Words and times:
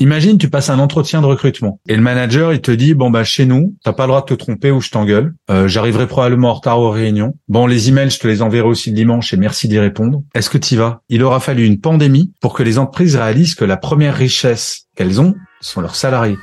Imagine, 0.00 0.38
tu 0.38 0.48
passes 0.48 0.70
un 0.70 0.78
entretien 0.78 1.20
de 1.20 1.26
recrutement 1.26 1.78
et 1.86 1.94
le 1.94 2.00
manager, 2.00 2.54
il 2.54 2.62
te 2.62 2.70
dit, 2.70 2.94
bon, 2.94 3.10
bah, 3.10 3.22
chez 3.22 3.44
nous, 3.44 3.76
t'as 3.84 3.92
pas 3.92 4.04
le 4.04 4.08
droit 4.08 4.22
de 4.22 4.26
te 4.26 4.34
tromper 4.34 4.70
ou 4.70 4.80
je 4.80 4.88
t'engueule. 4.88 5.34
Euh, 5.50 5.68
J'arriverai 5.68 6.06
probablement 6.06 6.50
en 6.50 6.54
retard 6.54 6.80
aux 6.80 6.90
réunions. 6.90 7.34
Bon, 7.48 7.66
les 7.66 7.90
emails, 7.90 8.08
je 8.08 8.18
te 8.18 8.26
les 8.26 8.40
enverrai 8.40 8.66
aussi 8.66 8.88
le 8.88 8.96
dimanche 8.96 9.34
et 9.34 9.36
merci 9.36 9.68
d'y 9.68 9.78
répondre. 9.78 10.22
Est-ce 10.34 10.48
que 10.48 10.56
tu 10.56 10.74
vas? 10.76 11.02
Il 11.10 11.22
aura 11.22 11.38
fallu 11.38 11.66
une 11.66 11.80
pandémie 11.80 12.32
pour 12.40 12.54
que 12.54 12.62
les 12.62 12.78
entreprises 12.78 13.14
réalisent 13.16 13.54
que 13.54 13.66
la 13.66 13.76
première 13.76 14.16
richesse 14.16 14.86
qu'elles 14.96 15.20
ont 15.20 15.34
sont 15.60 15.82
leurs 15.82 15.96
salariés. 15.96 16.38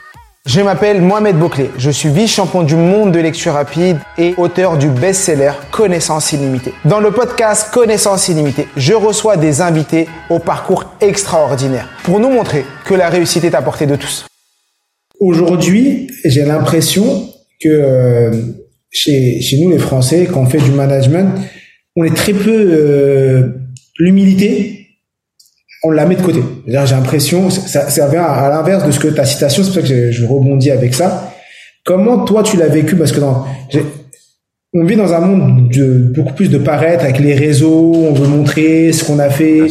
Je 0.47 0.61
m'appelle 0.61 1.01
Mohamed 1.01 1.35
Bouclé, 1.35 1.71
je 1.77 1.91
suis 1.91 2.07
vice-champion 2.07 2.63
du 2.63 2.75
monde 2.75 3.11
de 3.11 3.19
lecture 3.19 3.51
rapide 3.51 3.97
et 4.17 4.33
auteur 4.37 4.77
du 4.77 4.87
best-seller 4.87 5.51
Connaissance 5.71 6.31
illimitée. 6.31 6.71
Dans 6.85 7.01
le 7.01 7.11
podcast 7.11 7.69
Connaissance 7.73 8.29
illimitée, 8.29 8.65
je 8.77 8.93
reçois 8.93 9.35
des 9.35 9.59
invités 9.59 10.07
au 10.29 10.39
parcours 10.39 10.85
extraordinaire 11.01 11.89
pour 12.05 12.21
nous 12.21 12.29
montrer 12.29 12.63
que 12.85 12.93
la 12.93 13.09
réussite 13.09 13.43
est 13.43 13.55
à 13.55 13.61
portée 13.61 13.87
de 13.87 13.97
tous. 13.97 14.25
Aujourd'hui, 15.19 16.09
j'ai 16.23 16.45
l'impression 16.45 17.27
que 17.61 17.67
euh, 17.67 18.31
chez, 18.89 19.41
nous 19.59 19.69
les 19.69 19.79
Français, 19.79 20.29
quand 20.31 20.43
on 20.43 20.45
fait 20.45 20.61
du 20.61 20.71
management, 20.71 21.41
on 21.97 22.05
est 22.05 22.15
très 22.15 22.31
peu 22.31 22.55
euh, 22.55 23.49
l'humilité 23.99 24.76
on 25.87 25.91
la 25.91 26.05
met 26.05 26.15
de 26.15 26.21
côté. 26.21 26.41
J'ai 26.67 26.73
l'impression, 26.73 27.49
ça, 27.49 27.89
ça 27.89 28.07
vient 28.07 28.23
à, 28.23 28.49
l'inverse 28.49 28.85
de 28.85 28.91
ce 28.91 28.99
que 28.99 29.07
ta 29.07 29.23
citation, 29.23 29.63
c'est 29.63 29.69
pour 29.69 29.81
ça 29.81 29.87
que 29.87 30.11
je, 30.11 30.25
rebondis 30.25 30.69
avec 30.69 30.93
ça. 30.93 31.33
Comment 31.85 32.25
toi 32.25 32.43
tu 32.43 32.57
l'as 32.57 32.67
vécu? 32.67 32.97
Parce 32.97 33.13
que 33.13 33.21
dans, 33.21 33.45
on 34.73 34.83
vit 34.83 34.97
dans 34.97 35.13
un 35.13 35.21
monde 35.21 35.69
de 35.69 36.11
beaucoup 36.13 36.33
plus 36.33 36.49
de 36.49 36.57
paraître 36.57 37.05
avec 37.05 37.19
les 37.19 37.33
réseaux, 37.33 37.93
on 37.95 38.13
veut 38.13 38.27
montrer 38.27 38.91
ce 38.91 39.05
qu'on 39.05 39.19
a 39.19 39.29
fait. 39.29 39.61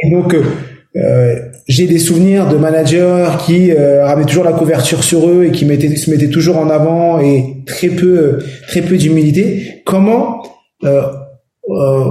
Et 0.00 0.10
donc, 0.12 0.36
euh, 0.96 1.36
j'ai 1.66 1.88
des 1.88 1.98
souvenirs 1.98 2.48
de 2.48 2.56
managers 2.56 3.26
qui 3.44 3.72
euh, 3.72 4.06
ramenaient 4.06 4.26
toujours 4.26 4.44
la 4.44 4.52
couverture 4.52 5.02
sur 5.02 5.28
eux 5.28 5.46
et 5.46 5.50
qui 5.50 5.64
mettaient, 5.64 5.94
se 5.96 6.08
mettaient 6.08 6.30
toujours 6.30 6.58
en 6.58 6.70
avant 6.70 7.20
et 7.20 7.64
très 7.66 7.88
peu, 7.88 8.38
très 8.68 8.82
peu 8.82 8.96
d'humilité. 8.96 9.82
Comment 9.84 10.40
euh, 10.84 11.02
euh 11.68 12.04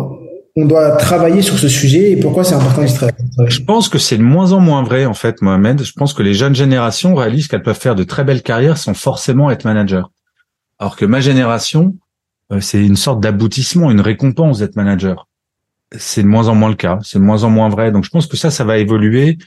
on 0.59 0.65
doit 0.65 0.91
travailler 0.93 1.43
sur 1.43 1.57
ce 1.59 1.67
sujet 1.67 2.11
et 2.11 2.15
pourquoi 2.15 2.43
c'est 2.43 2.55
important 2.55 2.81
d'y 2.83 2.91
travailler? 2.91 3.26
Je 3.45 3.61
pense 3.61 3.87
que 3.87 3.99
c'est 3.99 4.17
de 4.17 4.23
moins 4.23 4.51
en 4.53 4.59
moins 4.59 4.83
vrai 4.83 5.05
en 5.05 5.13
fait, 5.13 5.41
Mohamed. 5.41 5.83
Je 5.83 5.93
pense 5.93 6.13
que 6.13 6.23
les 6.23 6.33
jeunes 6.33 6.55
générations 6.55 7.13
réalisent 7.13 7.47
qu'elles 7.47 7.63
peuvent 7.63 7.79
faire 7.79 7.95
de 7.95 8.03
très 8.03 8.23
belles 8.23 8.41
carrières 8.41 8.77
sans 8.77 8.93
forcément 8.93 9.51
être 9.51 9.63
manager. 9.63 10.11
Alors 10.79 10.95
que 10.95 11.05
ma 11.05 11.21
génération, 11.21 11.95
euh, 12.51 12.59
c'est 12.61 12.83
une 12.83 12.95
sorte 12.95 13.19
d'aboutissement, 13.19 13.91
une 13.91 14.01
récompense 14.01 14.59
d'être 14.59 14.75
manager. 14.75 15.27
C'est 15.97 16.23
de 16.23 16.27
moins 16.27 16.47
en 16.47 16.55
moins 16.55 16.69
le 16.69 16.75
cas, 16.75 16.99
c'est 17.03 17.19
de 17.19 17.23
moins 17.23 17.43
en 17.43 17.49
moins 17.49 17.69
vrai. 17.69 17.91
Donc 17.91 18.05
je 18.05 18.09
pense 18.09 18.27
que 18.27 18.37
ça, 18.37 18.49
ça 18.49 18.63
va 18.63 18.77
évoluer 18.77 19.37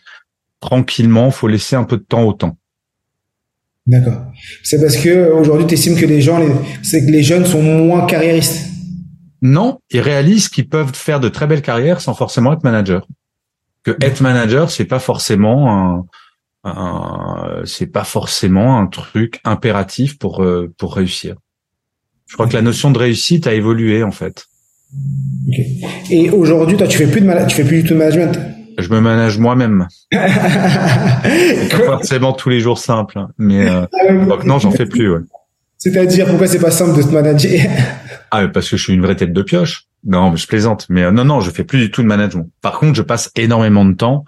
tranquillement. 0.60 1.30
Faut 1.30 1.48
laisser 1.48 1.74
un 1.74 1.84
peu 1.84 1.96
de 1.96 2.04
temps 2.04 2.22
au 2.22 2.32
temps. 2.32 2.56
D'accord. 3.86 4.22
C'est 4.62 4.80
parce 4.80 4.96
que 4.96 5.32
aujourd'hui, 5.32 5.66
tu 5.66 5.74
estimes 5.74 5.96
que 5.96 6.06
les 6.06 6.20
gens, 6.20 6.40
c'est 6.82 7.04
que 7.04 7.10
les 7.10 7.22
jeunes 7.22 7.44
sont 7.44 7.62
moins 7.62 8.06
carriéristes. 8.06 8.66
Non, 9.42 9.80
ils 9.90 10.00
réalisent 10.00 10.48
qu'ils 10.48 10.68
peuvent 10.68 10.94
faire 10.94 11.18
de 11.18 11.28
très 11.28 11.46
belles 11.46 11.62
carrières 11.62 12.00
sans 12.00 12.14
forcément 12.14 12.52
être 12.52 12.62
manager. 12.62 13.06
Que 13.82 13.92
être 14.02 14.20
manager, 14.20 14.70
c'est 14.70 14.84
pas 14.84 14.98
forcément 14.98 16.06
un, 16.64 17.62
c'est 17.64 17.86
pas 17.86 18.04
forcément 18.04 18.78
un 18.78 18.86
truc 18.86 19.40
impératif 19.44 20.18
pour 20.18 20.42
euh, 20.42 20.72
pour 20.76 20.94
réussir. 20.94 21.36
Je 22.26 22.34
crois 22.34 22.46
que 22.46 22.54
la 22.54 22.62
notion 22.62 22.90
de 22.90 22.98
réussite 22.98 23.46
a 23.46 23.54
évolué 23.54 24.02
en 24.02 24.12
fait. 24.12 24.46
Et 26.10 26.30
aujourd'hui, 26.30 26.76
toi, 26.76 26.86
tu 26.86 26.98
fais 26.98 27.06
plus 27.06 27.20
de 27.20 27.48
tu 27.48 27.56
fais 27.56 27.64
plus 27.64 27.82
du 27.82 27.88
tout 27.88 27.94
de 27.94 27.98
management? 27.98 28.38
Je 28.78 28.88
me 28.88 29.00
manage 29.00 29.38
moi-même. 29.38 29.88
forcément 31.84 32.32
tous 32.32 32.48
les 32.48 32.60
jours 32.60 32.78
simple, 32.78 33.18
hein. 33.18 33.28
mais 33.38 33.68
euh, 33.68 33.86
ah 34.08 34.12
non, 34.44 34.58
j'en 34.58 34.70
fais 34.70 34.86
plus. 34.86 35.12
Ouais. 35.12 35.20
C'est-à-dire 35.76 36.26
pourquoi 36.26 36.46
c'est 36.46 36.60
pas 36.60 36.70
simple 36.70 36.96
de 36.96 37.02
te 37.02 37.12
manager? 37.12 37.60
Ah, 38.30 38.46
parce 38.48 38.68
que 38.70 38.76
je 38.76 38.82
suis 38.82 38.92
une 38.92 39.02
vraie 39.02 39.16
tête 39.16 39.32
de 39.32 39.42
pioche. 39.42 39.86
Non, 40.04 40.34
je 40.34 40.46
plaisante. 40.46 40.86
Mais 40.88 41.02
euh, 41.02 41.10
non, 41.10 41.24
non, 41.24 41.40
je 41.40 41.50
fais 41.50 41.64
plus 41.64 41.78
du 41.78 41.90
tout 41.90 42.02
de 42.02 42.06
management. 42.06 42.48
Par 42.62 42.78
contre, 42.78 42.94
je 42.94 43.02
passe 43.02 43.30
énormément 43.36 43.84
de 43.84 43.94
temps 43.94 44.24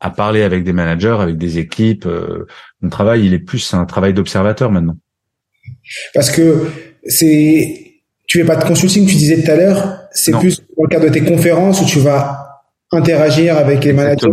à 0.00 0.10
parler 0.10 0.42
avec 0.42 0.62
des 0.64 0.72
managers, 0.72 1.16
avec 1.18 1.36
des 1.36 1.58
équipes. 1.58 2.06
Euh, 2.06 2.46
mon 2.80 2.90
travail, 2.90 3.26
il 3.26 3.34
est 3.34 3.38
plus 3.38 3.74
un 3.74 3.84
travail 3.86 4.14
d'observateur 4.14 4.70
maintenant. 4.70 4.96
Parce 6.14 6.30
que 6.30 6.68
c'est, 7.06 7.94
tu 8.26 8.38
fais 8.38 8.44
pas 8.44 8.56
de 8.56 8.64
consulting, 8.64 9.06
tu 9.06 9.16
disais 9.16 9.42
tout 9.42 9.50
à 9.50 9.56
l'heure. 9.56 10.00
C'est 10.12 10.32
plus 10.32 10.58
dans 10.76 10.84
le 10.84 10.88
cadre 10.88 11.06
de 11.06 11.10
tes 11.10 11.24
conférences 11.24 11.80
où 11.80 11.86
tu 11.86 11.98
vas 11.98 12.62
interagir 12.92 13.56
avec 13.56 13.84
les 13.84 13.92
managers. 13.92 14.28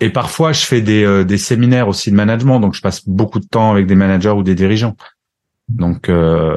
Et 0.00 0.10
parfois, 0.10 0.52
je 0.52 0.64
fais 0.64 0.80
des, 0.80 1.04
euh, 1.04 1.24
des 1.24 1.38
séminaires 1.38 1.88
aussi 1.88 2.10
de 2.10 2.16
management, 2.16 2.60
donc 2.60 2.74
je 2.74 2.80
passe 2.80 3.06
beaucoup 3.06 3.40
de 3.40 3.46
temps 3.46 3.72
avec 3.72 3.86
des 3.86 3.96
managers 3.96 4.30
ou 4.30 4.42
des 4.42 4.54
dirigeants. 4.54 4.94
Donc, 5.68 6.08
euh, 6.08 6.56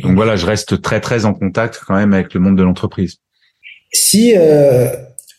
donc 0.00 0.14
voilà, 0.14 0.36
je 0.36 0.46
reste 0.46 0.80
très 0.80 1.00
très 1.00 1.24
en 1.24 1.34
contact 1.34 1.80
quand 1.86 1.94
même 1.94 2.12
avec 2.12 2.34
le 2.34 2.40
monde 2.40 2.56
de 2.56 2.62
l'entreprise. 2.62 3.16
Si 3.92 4.34
euh, 4.36 4.88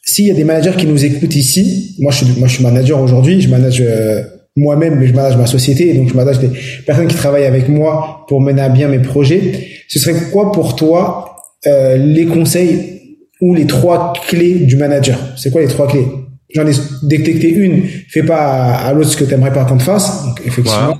s'il 0.06 0.26
y 0.26 0.32
a 0.32 0.34
des 0.34 0.44
managers 0.44 0.76
qui 0.78 0.86
nous 0.86 1.04
écoutent 1.04 1.36
ici, 1.36 1.96
moi 2.00 2.12
je 2.12 2.26
suis 2.26 2.40
moi 2.40 2.48
je 2.48 2.56
suis 2.56 2.64
manager 2.64 3.02
aujourd'hui, 3.02 3.42
je 3.42 3.50
manage 3.50 3.82
euh, 3.82 4.22
moi-même, 4.56 5.00
mais 5.00 5.08
je 5.08 5.14
manage 5.14 5.38
ma 5.38 5.48
société, 5.48 5.94
donc 5.94 6.10
je 6.10 6.14
manage 6.14 6.40
des 6.40 6.50
personnes 6.86 7.08
qui 7.08 7.16
travaillent 7.16 7.46
avec 7.46 7.68
moi 7.70 8.26
pour 8.28 8.42
mener 8.42 8.62
à 8.62 8.70
bien 8.70 8.88
mes 8.88 9.00
projets. 9.00 9.68
Ce 9.88 10.00
serait 10.00 10.30
quoi 10.32 10.52
pour 10.52 10.76
toi 10.76 11.38
euh, 11.66 11.98
les 11.98 12.26
conseils 12.26 13.18
ou 13.42 13.56
les 13.56 13.66
trois 13.66 14.14
clés 14.28 14.60
du 14.60 14.76
manager? 14.76 15.18
C'est 15.38 15.52
quoi 15.52 15.62
les 15.62 15.68
trois 15.68 15.88
clés? 15.88 16.06
J'en 16.54 16.68
ai 16.68 16.74
détecté 17.02 17.50
une, 17.50 17.84
fais 18.10 18.22
pas 18.22 18.76
à, 18.76 18.94
l'autre 18.94 19.10
ce 19.10 19.18
que 19.18 19.24
tu 19.24 19.34
aimerais 19.34 19.54
pas 19.54 19.66
qu'on 19.66 19.78
te 19.78 19.84
fasse. 19.84 20.24
Donc 20.26 20.40
effectivement, 20.46 21.00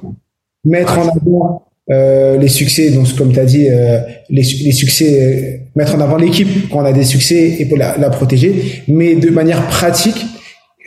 mettre 0.66 0.98
en 0.98 1.10
avant 1.10 1.73
euh, 1.92 2.38
les 2.38 2.48
succès, 2.48 2.92
donc 2.92 3.14
comme 3.16 3.34
tu 3.34 3.40
as 3.40 3.46
dit, 3.46 3.70
euh, 3.70 4.00
les, 4.30 4.44
succès, 4.44 5.22
euh, 5.22 5.66
mettre 5.76 5.96
en 5.96 6.00
avant 6.00 6.18
l'équipe 6.18 6.70
quand 6.70 6.82
on 6.82 6.86
a 6.86 6.94
des 6.94 7.04
succès 7.04 7.58
et 7.60 7.66
pour 7.66 7.78
la, 7.78 8.10
protéger, 8.10 8.84
mais 8.88 9.16
de 9.16 9.30
manière 9.30 9.68
pratique, 9.68 10.26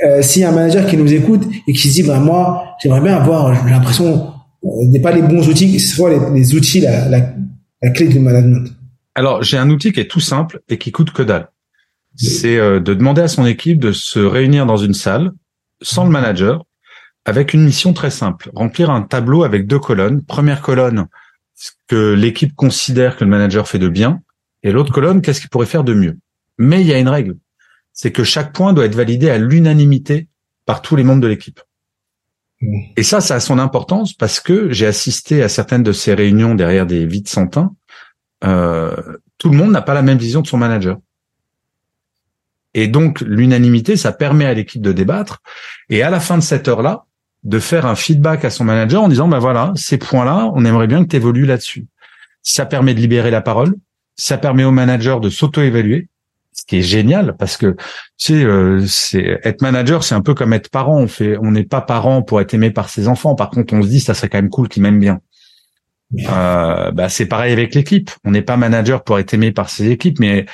euh, 0.05 0.23
s'il 0.23 0.43
y 0.43 0.45
a 0.45 0.51
un 0.51 0.55
manager 0.55 0.87
qui 0.87 0.97
nous 0.97 1.13
écoute 1.13 1.43
et 1.67 1.73
qui 1.73 1.89
se 1.89 1.95
dit, 1.95 2.03
bah, 2.03 2.19
moi, 2.19 2.65
j'aimerais 2.83 3.01
bien 3.01 3.17
avoir, 3.17 3.67
l'impression, 3.67 4.33
euh, 4.65 4.69
n'est 4.87 5.01
pas 5.01 5.13
les 5.13 5.23
bons 5.23 5.49
outils, 5.49 5.79
c'est 5.79 5.95
soit 5.95 6.11
les, 6.35 6.55
outils, 6.55 6.81
la, 6.81 7.09
la, 7.09 7.35
la, 7.83 7.91
clé 7.91 8.09
du 8.09 8.19
management. 8.19 8.69
Alors, 9.15 9.43
j'ai 9.43 9.59
un 9.59 9.69
outil 9.71 9.93
qui 9.93 10.01
est 10.01 10.11
tout 10.11 10.21
simple 10.21 10.61
et 10.69 10.79
qui 10.79 10.93
coûte 10.93 11.11
que 11.11 11.23
dalle. 11.23 11.49
C'est 12.19 12.57
de 12.57 12.95
demander 12.95 13.21
à 13.21 13.29
son 13.29 13.45
équipe 13.45 13.79
de 13.79 13.93
se 13.93 14.19
réunir 14.19 14.65
dans 14.65 14.79
une 14.79 14.95
salle 14.95 15.33
sans 15.83 16.05
le 16.05 16.11
manager 16.11 16.65
avec 17.27 17.53
une 17.55 17.65
mission 17.65 17.93
très 17.93 18.11
simple, 18.11 18.51
remplir 18.55 18.89
un 18.89 19.03
tableau 19.03 19.43
avec 19.43 19.67
deux 19.67 19.81
colonnes. 19.81 20.23
Première 20.23 20.63
colonne, 20.63 21.07
ce 21.55 21.73
que 21.89 22.13
l'équipe 22.15 22.55
considère 22.55 23.17
que 23.17 23.25
le 23.25 23.31
manager 23.31 23.67
fait 23.67 23.81
de 23.81 23.89
bien, 23.89 24.23
et 24.63 24.71
l'autre 24.71 24.93
colonne, 24.93 25.21
qu'est-ce 25.21 25.41
qu'il 25.41 25.51
pourrait 25.51 25.67
faire 25.67 25.83
de 25.83 25.93
mieux. 25.93 26.17
Mais 26.57 26.81
il 26.81 26.87
y 26.87 26.93
a 26.93 26.99
une 26.99 27.09
règle, 27.09 27.37
c'est 27.93 28.13
que 28.13 28.23
chaque 28.23 28.53
point 28.53 28.73
doit 28.73 28.85
être 28.85 28.95
validé 28.95 29.29
à 29.29 29.39
l'unanimité 29.39 30.29
par 30.67 30.83
tous 30.83 30.95
les 30.95 31.03
membres 31.03 31.21
de 31.21 31.27
l'équipe. 31.27 31.61
Et 32.97 33.03
ça, 33.03 33.21
ça 33.21 33.35
a 33.35 33.41
son 33.41 33.59
importance 33.59 34.15
parce 34.15 34.39
que 34.39 34.71
j'ai 34.73 34.87
assisté 34.87 35.43
à 35.43 35.49
certaines 35.49 35.83
de 35.83 35.93
ces 35.93 36.15
réunions 36.15 36.55
derrière 36.55 36.87
des 36.87 37.07
vides 37.07 37.29
sans 37.29 37.49
Euh, 38.45 38.95
tout 39.39 39.51
le 39.51 39.57
monde 39.57 39.73
n'a 39.73 39.83
pas 39.83 39.95
la 39.95 40.03
même 40.03 40.19
vision 40.19 40.43
de 40.43 40.47
son 40.47 40.59
manager. 40.59 40.99
Et 42.73 42.89
donc, 42.89 43.21
l'unanimité, 43.23 43.97
ça 43.97 44.13
permet 44.13 44.45
à 44.47 44.55
l'équipe 44.55 44.83
de 44.83 44.93
débattre. 44.93 45.43
Et 45.89 46.03
à 46.03 46.11
la 46.11 46.21
fin 46.21 46.39
de 46.39 46.43
cette 46.43 46.69
heure-là, 46.69 47.07
de 47.47 47.61
faire 47.61 47.87
un 47.87 47.95
feedback 47.95 48.45
à 48.45 48.51
son 48.51 48.65
manager 48.65 49.05
en 49.05 49.09
disant, 49.09 49.29
ben 49.29 49.39
voilà, 49.39 49.73
ces 49.77 49.99
points-là, 49.99 50.51
on 50.55 50.65
aimerait 50.65 50.89
bien 50.89 51.05
que 51.05 51.09
tu 51.09 51.17
évolues 51.17 51.47
là-dessus. 51.47 51.87
Ça 52.43 52.67
permet 52.67 52.93
de 52.93 53.01
libérer 53.01 53.31
la 53.31 53.41
parole, 53.41 53.77
ça 54.17 54.37
permet 54.37 54.65
au 54.65 54.73
manager 54.73 55.21
de 55.21 55.31
s'auto-évaluer, 55.31 56.09
ce 56.53 56.65
qui 56.65 56.79
est 56.79 56.83
génial 56.83 57.37
parce 57.37 57.57
que 57.57 57.77
tu 58.19 58.33
sais, 58.33 58.43
euh, 58.43 58.85
c'est 58.87 59.41
être 59.45 59.63
manager, 59.63 60.03
c'est 60.03 60.17
un 60.17 60.23
peu 60.23 60.35
comme 60.35 60.55
être 60.55 60.71
parent. 60.71 60.99
On 60.99 61.07
fait, 61.07 61.37
on 61.39 61.53
n'est 61.53 61.65
pas 61.65 61.83
parent 61.83 62.23
pour 62.23 62.41
être 62.41 62.53
aimé 62.55 62.71
par 62.71 62.89
ses 62.89 63.07
enfants. 63.07 63.35
Par 63.35 63.51
contre, 63.51 63.75
on 63.75 63.83
se 63.83 63.89
dit, 63.89 64.01
ça 64.01 64.15
serait 64.15 64.29
quand 64.29 64.39
même 64.39 64.51
cool 64.51 64.69
qu'ils 64.69 64.83
m'aiment 64.83 64.99
bien. 64.99 65.21
Euh, 66.29 66.91
bah, 66.93 67.09
c'est 67.09 67.27
pareil 67.27 67.53
avec 67.53 67.75
l'équipe. 67.75 68.11
On 68.25 68.33
n'est 68.33 68.43
pas 68.43 68.57
manager 68.57 69.05
pour 69.05 69.19
être 69.19 69.35
aimé 69.35 69.53
par 69.53 69.69
ses 69.71 69.91
équipes, 69.91 70.19
mais 70.19 70.47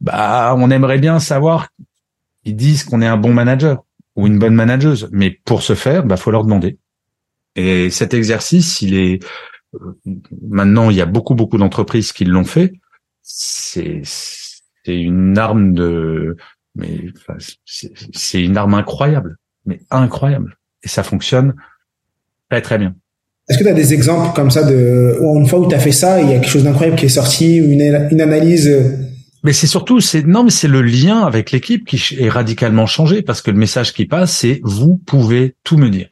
bah 0.00 0.54
on 0.56 0.70
aimerait 0.70 0.98
bien 0.98 1.20
savoir 1.20 1.68
qu'ils 2.42 2.56
disent 2.56 2.84
qu'on 2.84 3.02
est 3.02 3.06
un 3.06 3.18
bon 3.18 3.34
manager 3.34 3.84
ou 4.20 4.26
une 4.26 4.38
bonne 4.38 4.54
manageuse. 4.54 5.08
Mais 5.12 5.30
pour 5.30 5.62
ce 5.62 5.74
faire, 5.74 6.04
bah 6.04 6.16
faut 6.16 6.30
leur 6.30 6.44
demander. 6.44 6.78
Et 7.56 7.90
cet 7.90 8.14
exercice, 8.14 8.82
il 8.82 8.94
est 8.94 9.24
euh, 9.74 9.96
maintenant 10.42 10.90
il 10.90 10.96
y 10.96 11.00
a 11.00 11.06
beaucoup 11.06 11.34
beaucoup 11.34 11.58
d'entreprises 11.58 12.12
qui 12.12 12.24
l'ont 12.24 12.44
fait. 12.44 12.72
C'est 13.22 14.02
c'est 14.04 14.98
une 14.98 15.36
arme 15.38 15.74
de 15.74 16.36
mais 16.74 17.06
c'est 17.64 18.42
une 18.42 18.56
arme 18.56 18.74
incroyable, 18.74 19.36
mais 19.66 19.80
incroyable. 19.90 20.58
Et 20.82 20.88
ça 20.88 21.02
fonctionne 21.02 21.54
très 22.50 22.62
très 22.62 22.78
bien. 22.78 22.94
Est-ce 23.48 23.58
que 23.58 23.64
tu 23.64 23.70
as 23.70 23.74
des 23.74 23.92
exemples 23.94 24.32
comme 24.34 24.50
ça 24.50 24.62
de 24.62 25.18
une 25.20 25.46
fois 25.46 25.58
où 25.58 25.68
tu 25.68 25.74
as 25.74 25.80
fait 25.80 25.92
ça, 25.92 26.20
il 26.20 26.30
y 26.30 26.34
a 26.34 26.38
quelque 26.38 26.50
chose 26.50 26.64
d'incroyable 26.64 26.96
qui 26.96 27.06
est 27.06 27.08
sorti, 27.08 27.56
une, 27.56 27.80
une 28.10 28.20
analyse 28.20 28.68
euh, 28.68 29.09
mais 29.42 29.52
c'est 29.52 29.66
surtout, 29.66 30.00
c'est 30.00 30.26
non, 30.26 30.44
mais 30.44 30.50
c'est 30.50 30.68
le 30.68 30.82
lien 30.82 31.20
avec 31.20 31.50
l'équipe 31.50 31.86
qui 31.86 32.16
est 32.18 32.28
radicalement 32.28 32.86
changé 32.86 33.22
parce 33.22 33.40
que 33.40 33.50
le 33.50 33.56
message 33.56 33.92
qui 33.92 34.04
passe, 34.04 34.32
c'est 34.32 34.60
vous 34.62 34.96
pouvez 35.06 35.56
tout 35.64 35.78
me 35.78 35.88
dire. 35.88 36.08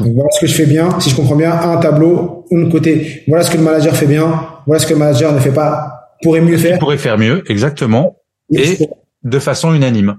voilà 0.00 0.28
ce 0.30 0.40
que 0.40 0.46
je 0.46 0.54
fais 0.54 0.66
bien, 0.66 0.98
si 1.00 1.10
je 1.10 1.16
comprends 1.16 1.36
bien, 1.36 1.52
un 1.52 1.76
tableau, 1.76 2.46
un 2.50 2.68
côté. 2.68 3.22
Voilà 3.28 3.44
ce 3.44 3.50
que 3.50 3.58
le 3.58 3.62
manager 3.62 3.94
fait 3.94 4.06
bien, 4.06 4.48
voilà 4.66 4.80
ce 4.80 4.86
que 4.86 4.94
le 4.94 4.98
manager 4.98 5.32
ne 5.32 5.38
fait 5.38 5.52
pas, 5.52 6.16
pourrait 6.22 6.40
mieux 6.40 6.58
faire. 6.58 6.76
Il 6.76 6.78
pourrait 6.78 6.98
faire 6.98 7.18
mieux, 7.18 7.44
exactement, 7.50 8.16
et, 8.52 8.78
de 9.22 9.38
façon 9.38 9.72
unanime. 9.72 10.16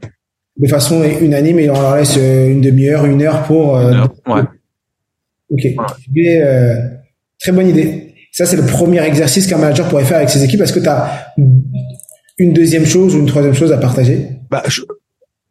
De 0.58 0.68
façon 0.68 1.04
unanime, 1.04 1.60
et 1.60 1.70
on 1.70 1.82
leur 1.82 1.96
laisse 1.96 2.16
euh, 2.18 2.50
une 2.50 2.62
demi-heure, 2.62 3.06
une 3.06 3.22
heure 3.22 3.44
pour. 3.44 3.78
Euh, 3.78 4.06
ouais. 4.28 4.42
Ok. 5.50 5.66
Euh, 6.18 6.76
très 7.40 7.52
bonne 7.52 7.68
idée. 7.68 8.09
Ça, 8.32 8.46
c'est 8.46 8.58
le 8.58 8.66
premier 8.66 9.02
exercice 9.04 9.48
qu'un 9.48 9.58
manager 9.58 9.88
pourrait 9.90 10.06
faire 10.06 10.18
avec 10.18 10.30
ses 10.30 10.44
équipes. 10.44 10.62
Est-ce 10.62 10.74
que 10.74 10.80
tu 10.80 10.88
as 10.88 11.34
une 12.38 12.54
deuxième 12.54 12.86
chose 12.86 13.16
ou 13.16 13.20
une 13.20 13.26
troisième 13.26 13.54
chose 13.54 13.72
à 13.72 13.78
partager? 13.78 14.30
Bah, 14.50 14.64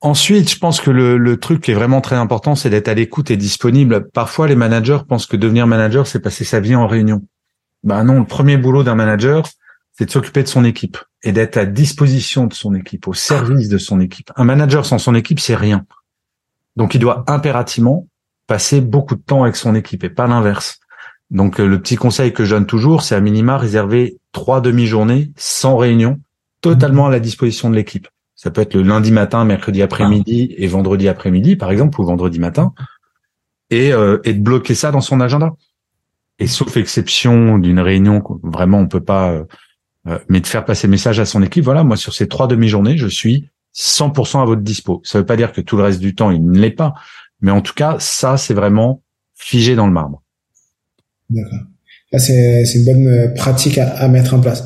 Ensuite, 0.00 0.48
je 0.48 0.58
pense 0.58 0.80
que 0.80 0.92
le, 0.92 1.18
le, 1.18 1.38
truc 1.38 1.60
qui 1.60 1.72
est 1.72 1.74
vraiment 1.74 2.00
très 2.00 2.14
important, 2.14 2.54
c'est 2.54 2.70
d'être 2.70 2.86
à 2.86 2.94
l'écoute 2.94 3.32
et 3.32 3.36
disponible. 3.36 4.08
Parfois, 4.10 4.46
les 4.46 4.54
managers 4.54 4.98
pensent 5.08 5.26
que 5.26 5.36
devenir 5.36 5.66
manager, 5.66 6.06
c'est 6.06 6.20
passer 6.20 6.44
sa 6.44 6.60
vie 6.60 6.76
en 6.76 6.86
réunion. 6.86 7.22
Bah 7.82 8.04
non, 8.04 8.20
le 8.20 8.24
premier 8.24 8.56
boulot 8.56 8.84
d'un 8.84 8.94
manager, 8.94 9.48
c'est 9.92 10.06
de 10.06 10.10
s'occuper 10.10 10.44
de 10.44 10.48
son 10.48 10.64
équipe 10.64 10.98
et 11.24 11.32
d'être 11.32 11.56
à 11.56 11.66
disposition 11.66 12.46
de 12.46 12.54
son 12.54 12.76
équipe, 12.76 13.08
au 13.08 13.14
service 13.14 13.68
de 13.68 13.78
son 13.78 14.00
équipe. 14.00 14.30
Un 14.36 14.44
manager 14.44 14.86
sans 14.86 14.98
son 14.98 15.16
équipe, 15.16 15.40
c'est 15.40 15.56
rien. 15.56 15.84
Donc, 16.76 16.94
il 16.94 17.00
doit 17.00 17.24
impérativement 17.26 18.06
passer 18.46 18.80
beaucoup 18.80 19.16
de 19.16 19.20
temps 19.20 19.42
avec 19.42 19.56
son 19.56 19.74
équipe 19.74 20.04
et 20.04 20.10
pas 20.10 20.28
l'inverse. 20.28 20.78
Donc 21.30 21.60
euh, 21.60 21.66
le 21.66 21.80
petit 21.80 21.96
conseil 21.96 22.32
que 22.32 22.44
je 22.44 22.54
donne 22.54 22.66
toujours, 22.66 23.02
c'est 23.02 23.14
à 23.14 23.20
minima 23.20 23.58
réserver 23.58 24.18
trois 24.32 24.60
demi-journées 24.60 25.32
sans 25.36 25.76
réunion, 25.76 26.20
totalement 26.60 27.06
à 27.06 27.10
la 27.10 27.20
disposition 27.20 27.70
de 27.70 27.74
l'équipe. 27.74 28.08
Ça 28.38 28.52
peut 28.52 28.60
être 28.60 28.74
le 28.74 28.82
lundi 28.82 29.10
matin, 29.10 29.44
mercredi 29.44 29.82
après-midi 29.82 30.54
et 30.56 30.68
vendredi 30.68 31.08
après-midi, 31.08 31.56
par 31.56 31.72
exemple, 31.72 32.00
ou 32.00 32.04
vendredi 32.04 32.38
matin, 32.38 32.72
et, 33.70 33.92
euh, 33.92 34.18
et 34.22 34.32
de 34.32 34.40
bloquer 34.40 34.76
ça 34.76 34.92
dans 34.92 35.00
son 35.00 35.20
agenda. 35.20 35.54
Et 36.38 36.46
sauf 36.46 36.76
exception 36.76 37.58
d'une 37.58 37.80
réunion, 37.80 38.22
vraiment 38.44 38.78
on 38.78 38.86
peut 38.86 39.02
pas, 39.02 39.32
euh, 39.32 39.44
euh, 40.06 40.18
mais 40.28 40.40
de 40.40 40.46
faire 40.46 40.64
passer 40.64 40.86
le 40.86 40.92
message 40.92 41.18
à 41.18 41.26
son 41.26 41.42
équipe. 41.42 41.64
Voilà, 41.64 41.82
moi 41.82 41.96
sur 41.96 42.14
ces 42.14 42.28
trois 42.28 42.46
demi-journées, 42.46 42.96
je 42.96 43.08
suis 43.08 43.50
100% 43.74 44.40
à 44.40 44.44
votre 44.44 44.62
dispo. 44.62 45.00
Ça 45.04 45.18
veut 45.18 45.26
pas 45.26 45.36
dire 45.36 45.52
que 45.52 45.60
tout 45.60 45.76
le 45.76 45.82
reste 45.82 46.00
du 46.00 46.14
temps 46.14 46.30
il 46.30 46.48
ne 46.48 46.58
l'est 46.58 46.70
pas, 46.70 46.94
mais 47.40 47.50
en 47.50 47.60
tout 47.60 47.74
cas 47.74 47.96
ça 47.98 48.36
c'est 48.36 48.54
vraiment 48.54 49.02
figé 49.34 49.74
dans 49.74 49.88
le 49.88 49.92
marbre. 49.92 50.22
D'accord. 51.30 51.60
c'est, 52.16 52.64
c'est 52.64 52.78
une 52.78 52.84
bonne 52.84 53.08
euh, 53.08 53.28
pratique 53.28 53.78
à, 53.78 53.88
à, 53.88 54.08
mettre 54.08 54.34
en 54.34 54.40
place. 54.40 54.64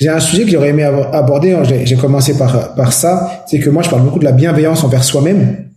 J'ai 0.00 0.08
un 0.08 0.20
sujet 0.20 0.44
que 0.44 0.50
j'aurais 0.50 0.70
aimé 0.70 0.82
aborder. 0.82 1.52
Hein, 1.52 1.64
j'ai, 1.64 1.86
j'ai 1.86 1.96
commencé 1.96 2.36
par, 2.36 2.74
par 2.74 2.92
ça. 2.92 3.44
C'est 3.48 3.58
que 3.58 3.70
moi, 3.70 3.82
je 3.82 3.90
parle 3.90 4.02
beaucoup 4.02 4.18
de 4.18 4.24
la 4.24 4.32
bienveillance 4.32 4.84
envers 4.84 5.04
soi-même. 5.04 5.68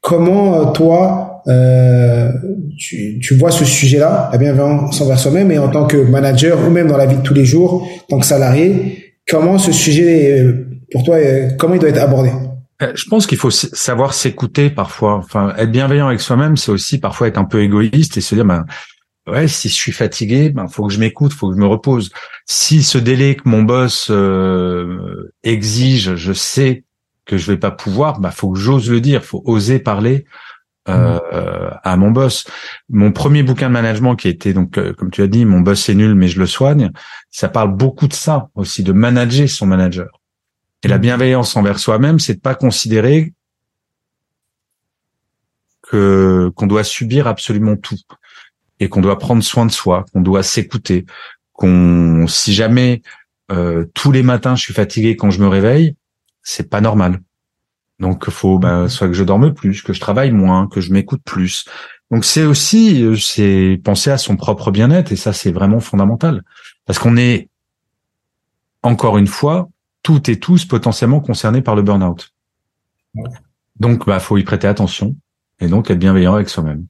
Comment, 0.00 0.60
euh, 0.60 0.72
toi, 0.72 1.42
euh, 1.48 2.30
tu, 2.78 3.18
tu 3.20 3.34
vois 3.36 3.50
ce 3.50 3.64
sujet-là, 3.64 4.28
la 4.32 4.38
bienveillance 4.38 5.00
envers 5.00 5.18
soi-même, 5.18 5.50
et 5.50 5.58
en 5.58 5.68
tant 5.68 5.86
que 5.86 5.96
manager 5.96 6.58
ou 6.66 6.70
même 6.70 6.88
dans 6.88 6.96
la 6.96 7.06
vie 7.06 7.16
de 7.16 7.22
tous 7.22 7.34
les 7.34 7.44
jours, 7.46 7.82
en 7.82 8.06
tant 8.08 8.18
que 8.18 8.26
salarié, 8.26 9.14
comment 9.28 9.58
ce 9.58 9.72
sujet, 9.72 10.40
euh, 10.40 10.66
pour 10.92 11.04
toi, 11.04 11.16
comment 11.58 11.74
il 11.74 11.80
doit 11.80 11.88
être 11.88 12.02
abordé? 12.02 12.30
Je 12.94 13.08
pense 13.08 13.26
qu'il 13.26 13.38
faut 13.38 13.50
savoir 13.50 14.12
s'écouter 14.12 14.68
parfois. 14.68 15.14
Enfin, 15.14 15.54
être 15.56 15.70
bienveillant 15.70 16.08
avec 16.08 16.20
soi-même, 16.20 16.56
c'est 16.56 16.70
aussi 16.70 16.98
parfois 16.98 17.28
être 17.28 17.38
un 17.38 17.44
peu 17.44 17.62
égoïste 17.62 18.18
et 18.18 18.20
se 18.20 18.34
dire, 18.34 18.44
ben, 18.44 18.66
ouais, 19.26 19.48
si 19.48 19.68
je 19.68 19.74
suis 19.74 19.92
fatigué, 19.92 20.50
ben 20.50 20.68
faut 20.68 20.86
que 20.86 20.92
je 20.92 21.00
m'écoute, 21.00 21.32
faut 21.32 21.48
que 21.48 21.56
je 21.56 21.60
me 21.60 21.66
repose. 21.66 22.10
Si 22.46 22.82
ce 22.82 22.98
délai 22.98 23.36
que 23.36 23.48
mon 23.48 23.62
boss 23.62 24.08
euh, 24.10 25.32
exige, 25.42 26.14
je 26.16 26.32
sais 26.32 26.84
que 27.24 27.36
je 27.36 27.50
vais 27.50 27.58
pas 27.58 27.70
pouvoir, 27.70 28.20
ben 28.20 28.30
faut 28.30 28.52
que 28.52 28.58
j'ose 28.58 28.90
le 28.90 29.00
dire, 29.00 29.24
faut 29.24 29.42
oser 29.46 29.78
parler 29.78 30.26
euh, 30.88 31.16
mmh. 31.16 31.78
à 31.82 31.96
mon 31.96 32.10
boss. 32.10 32.46
Mon 32.90 33.12
premier 33.12 33.42
bouquin 33.42 33.68
de 33.68 33.72
management 33.72 34.16
qui 34.16 34.28
était 34.28 34.52
donc, 34.52 34.76
euh, 34.76 34.92
comme 34.92 35.10
tu 35.10 35.22
as 35.22 35.26
dit, 35.26 35.46
mon 35.46 35.60
boss 35.60 35.88
est 35.88 35.94
nul 35.94 36.14
mais 36.14 36.28
je 36.28 36.38
le 36.38 36.46
soigne. 36.46 36.90
Ça 37.30 37.48
parle 37.48 37.74
beaucoup 37.74 38.08
de 38.08 38.12
ça 38.12 38.50
aussi, 38.54 38.82
de 38.82 38.92
manager 38.92 39.48
son 39.48 39.66
manager. 39.66 40.20
Et 40.82 40.88
la 40.88 40.98
mmh. 40.98 41.00
bienveillance 41.00 41.56
envers 41.56 41.78
soi-même, 41.78 42.18
c'est 42.18 42.34
de 42.34 42.40
pas 42.40 42.54
considérer 42.54 43.32
que 45.82 46.50
qu'on 46.56 46.66
doit 46.66 46.84
subir 46.84 47.26
absolument 47.26 47.76
tout 47.76 47.96
et 48.80 48.88
qu'on 48.88 49.00
doit 49.00 49.18
prendre 49.18 49.42
soin 49.42 49.66
de 49.66 49.70
soi, 49.70 50.04
qu'on 50.12 50.20
doit 50.20 50.42
s'écouter, 50.42 51.06
qu'on 51.52 52.26
si 52.28 52.52
jamais 52.52 53.02
euh, 53.52 53.86
tous 53.94 54.12
les 54.12 54.22
matins 54.22 54.56
je 54.56 54.62
suis 54.62 54.74
fatigué 54.74 55.16
quand 55.16 55.30
je 55.30 55.40
me 55.40 55.48
réveille, 55.48 55.96
c'est 56.42 56.68
pas 56.68 56.80
normal. 56.80 57.20
Donc 58.00 58.28
faut 58.30 58.58
ben, 58.58 58.88
soit 58.88 59.08
que 59.08 59.14
je 59.14 59.24
dorme 59.24 59.54
plus, 59.54 59.82
que 59.82 59.92
je 59.92 60.00
travaille 60.00 60.32
moins, 60.32 60.66
que 60.66 60.80
je 60.80 60.92
m'écoute 60.92 61.22
plus. 61.24 61.64
Donc 62.10 62.24
c'est 62.24 62.44
aussi 62.44 63.02
euh, 63.02 63.16
c'est 63.16 63.80
penser 63.82 64.10
à 64.10 64.18
son 64.18 64.36
propre 64.36 64.70
bien-être 64.70 65.12
et 65.12 65.16
ça 65.16 65.32
c'est 65.32 65.52
vraiment 65.52 65.80
fondamental 65.80 66.42
parce 66.86 66.98
qu'on 66.98 67.16
est 67.16 67.48
encore 68.82 69.16
une 69.18 69.26
fois 69.26 69.68
toutes 70.02 70.28
et 70.28 70.38
tous 70.38 70.64
potentiellement 70.64 71.20
concernés 71.20 71.62
par 71.62 71.76
le 71.76 71.82
burn-out. 71.82 72.32
Donc 73.78 74.06
bah 74.06 74.20
faut 74.20 74.36
y 74.36 74.44
prêter 74.44 74.66
attention 74.66 75.16
et 75.60 75.68
donc 75.68 75.90
être 75.90 75.98
bienveillant 75.98 76.34
avec 76.34 76.48
soi-même. 76.48 76.86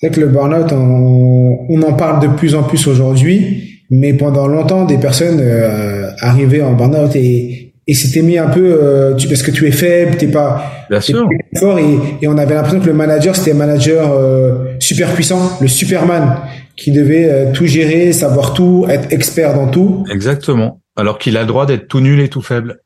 C'est 0.00 0.10
que 0.10 0.20
le 0.20 0.28
burn-out, 0.28 0.72
on, 0.72 1.82
en 1.82 1.92
parle 1.94 2.20
de 2.22 2.28
plus 2.36 2.54
en 2.54 2.62
plus 2.62 2.86
aujourd'hui, 2.86 3.80
mais 3.90 4.12
pendant 4.14 4.46
longtemps, 4.46 4.84
des 4.84 4.98
personnes 4.98 5.38
euh, 5.40 6.10
arrivaient 6.20 6.62
en 6.62 6.72
burn-out 6.72 7.14
et, 7.16 7.64
et 7.86 7.94
c'était 7.94 8.22
mis 8.22 8.38
un 8.38 8.48
peu 8.48 8.78
euh, 8.82 9.14
tu, 9.14 9.28
parce 9.28 9.42
que 9.42 9.50
tu 9.50 9.66
es 9.66 9.70
faible, 9.70 10.16
t'es 10.16 10.28
pas, 10.28 10.86
Bien 10.88 11.00
sûr. 11.00 11.28
fort 11.58 11.78
et, 11.78 11.98
et, 12.22 12.28
on 12.28 12.38
avait 12.38 12.54
l'impression 12.54 12.80
que 12.80 12.86
le 12.86 12.94
manager 12.94 13.36
c'était 13.36 13.52
un 13.52 13.58
manager 13.58 14.10
euh, 14.12 14.74
super 14.78 15.12
puissant, 15.12 15.58
le 15.60 15.68
Superman 15.68 16.38
qui 16.76 16.92
devait 16.92 17.30
euh, 17.30 17.52
tout 17.52 17.66
gérer, 17.66 18.12
savoir 18.12 18.54
tout, 18.54 18.86
être 18.88 19.12
expert 19.12 19.54
dans 19.54 19.68
tout. 19.68 20.04
Exactement. 20.10 20.80
Alors 20.96 21.18
qu'il 21.18 21.36
a 21.36 21.42
le 21.42 21.46
droit 21.46 21.66
d'être 21.66 21.86
tout 21.86 22.00
nul 22.00 22.20
et 22.20 22.28
tout 22.28 22.42
faible, 22.42 22.80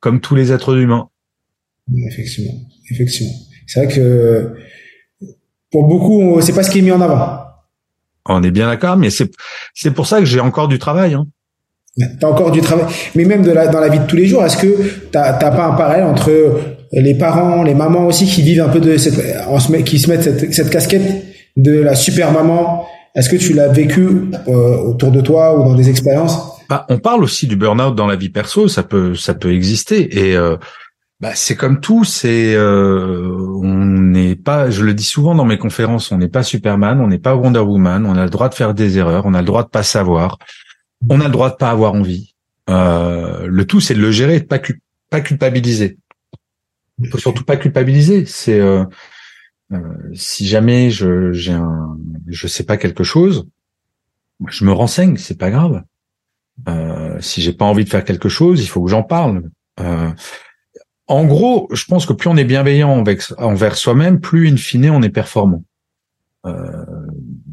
comme 0.00 0.20
tous 0.20 0.36
les 0.36 0.52
êtres 0.52 0.76
humains. 0.76 1.08
Effectivement, 2.08 2.54
effectivement. 2.90 3.34
C'est 3.66 3.84
vrai 3.84 3.94
que 3.94 4.54
pour 5.74 5.88
beaucoup, 5.88 6.40
c'est 6.40 6.52
pas 6.52 6.62
ce 6.62 6.70
qui 6.70 6.78
est 6.78 6.82
mis 6.82 6.92
en 6.92 7.00
avant. 7.00 7.40
On 8.28 8.44
est 8.44 8.52
bien 8.52 8.68
d'accord, 8.68 8.96
mais 8.96 9.10
c'est 9.10 9.32
c'est 9.74 9.90
pour 9.90 10.06
ça 10.06 10.20
que 10.20 10.24
j'ai 10.24 10.38
encore 10.38 10.68
du 10.68 10.78
travail. 10.78 11.14
Hein. 11.14 11.26
T'as 12.20 12.28
encore 12.28 12.52
du 12.52 12.60
travail, 12.60 12.86
mais 13.16 13.24
même 13.24 13.42
de 13.42 13.50
la, 13.50 13.66
dans 13.66 13.80
la 13.80 13.88
vie 13.88 13.98
de 13.98 14.06
tous 14.06 14.14
les 14.14 14.26
jours, 14.26 14.44
est-ce 14.44 14.56
que 14.56 14.68
t'as 15.10 15.32
t'as 15.32 15.50
pas 15.50 15.66
un 15.66 15.72
parallèle 15.72 16.04
entre 16.04 16.30
les 16.92 17.14
parents, 17.14 17.64
les 17.64 17.74
mamans 17.74 18.06
aussi 18.06 18.24
qui 18.24 18.42
vivent 18.42 18.62
un 18.62 18.68
peu 18.68 18.78
de 18.78 18.96
cette, 18.96 19.20
en 19.48 19.58
se, 19.58 19.72
qui 19.78 19.98
se 19.98 20.08
mettent 20.08 20.22
cette, 20.22 20.54
cette 20.54 20.70
casquette 20.70 21.24
de 21.56 21.80
la 21.80 21.96
super 21.96 22.30
maman? 22.30 22.86
Est-ce 23.16 23.28
que 23.28 23.36
tu 23.36 23.52
l'as 23.52 23.66
vécu 23.66 24.06
euh, 24.46 24.76
autour 24.76 25.10
de 25.10 25.22
toi 25.22 25.58
ou 25.58 25.64
dans 25.64 25.74
des 25.74 25.90
expériences? 25.90 26.38
Bah, 26.68 26.86
On 26.88 26.98
parle 26.98 27.24
aussi 27.24 27.48
du 27.48 27.56
burn-out 27.56 27.96
dans 27.96 28.06
la 28.06 28.14
vie 28.14 28.30
perso, 28.30 28.68
ça 28.68 28.84
peut 28.84 29.16
ça 29.16 29.34
peut 29.34 29.52
exister 29.52 30.28
et 30.28 30.36
euh, 30.36 30.56
bah, 31.20 31.34
c'est 31.34 31.56
comme 31.56 31.80
tout, 31.80 32.04
c'est 32.04 32.54
euh, 32.54 33.36
on 33.62 33.84
n'est 33.84 34.36
pas, 34.36 34.70
je 34.70 34.82
le 34.82 34.94
dis 34.94 35.04
souvent 35.04 35.34
dans 35.34 35.44
mes 35.44 35.58
conférences, 35.58 36.12
on 36.12 36.18
n'est 36.18 36.28
pas 36.28 36.42
Superman, 36.42 37.00
on 37.00 37.06
n'est 37.06 37.18
pas 37.18 37.34
Wonder 37.34 37.60
Woman, 37.60 38.04
on 38.06 38.16
a 38.16 38.24
le 38.24 38.30
droit 38.30 38.48
de 38.48 38.54
faire 38.54 38.74
des 38.74 38.98
erreurs, 38.98 39.24
on 39.26 39.34
a 39.34 39.40
le 39.40 39.46
droit 39.46 39.62
de 39.62 39.68
pas 39.68 39.82
savoir, 39.82 40.38
on 41.08 41.20
a 41.20 41.24
le 41.24 41.30
droit 41.30 41.50
de 41.50 41.56
pas 41.56 41.70
avoir 41.70 41.94
envie. 41.94 42.34
Euh, 42.68 43.46
le 43.46 43.64
tout, 43.66 43.80
c'est 43.80 43.94
de 43.94 44.00
le 44.00 44.10
gérer, 44.10 44.40
de 44.40 44.44
pas 44.44 44.60
pas 45.10 45.20
culpabiliser. 45.20 45.98
Il 46.98 47.08
faut 47.08 47.18
surtout 47.18 47.44
pas 47.44 47.56
culpabiliser. 47.56 48.24
C'est 48.26 48.58
euh, 48.60 48.84
euh, 49.72 49.78
si 50.14 50.46
jamais 50.46 50.90
je 50.90 51.32
j'ai 51.32 51.52
un, 51.52 51.96
je 52.26 52.46
sais 52.46 52.64
pas 52.64 52.76
quelque 52.76 53.04
chose, 53.04 53.48
je 54.48 54.64
me 54.64 54.72
renseigne, 54.72 55.16
c'est 55.16 55.38
pas 55.38 55.50
grave. 55.50 55.82
Euh, 56.68 57.20
si 57.20 57.42
j'ai 57.42 57.52
pas 57.52 57.64
envie 57.64 57.84
de 57.84 57.88
faire 57.88 58.04
quelque 58.04 58.28
chose, 58.28 58.62
il 58.62 58.68
faut 58.68 58.82
que 58.82 58.90
j'en 58.90 59.02
parle. 59.02 59.50
Euh, 59.80 60.10
en 61.06 61.24
gros, 61.24 61.68
je 61.72 61.84
pense 61.84 62.06
que 62.06 62.12
plus 62.12 62.28
on 62.28 62.36
est 62.36 62.44
bienveillant 62.44 63.04
envers 63.38 63.76
soi-même, 63.76 64.20
plus 64.20 64.48
in 64.48 64.56
fine 64.56 64.90
on 64.90 65.02
est 65.02 65.10
performant. 65.10 65.62
Euh, 66.46 66.52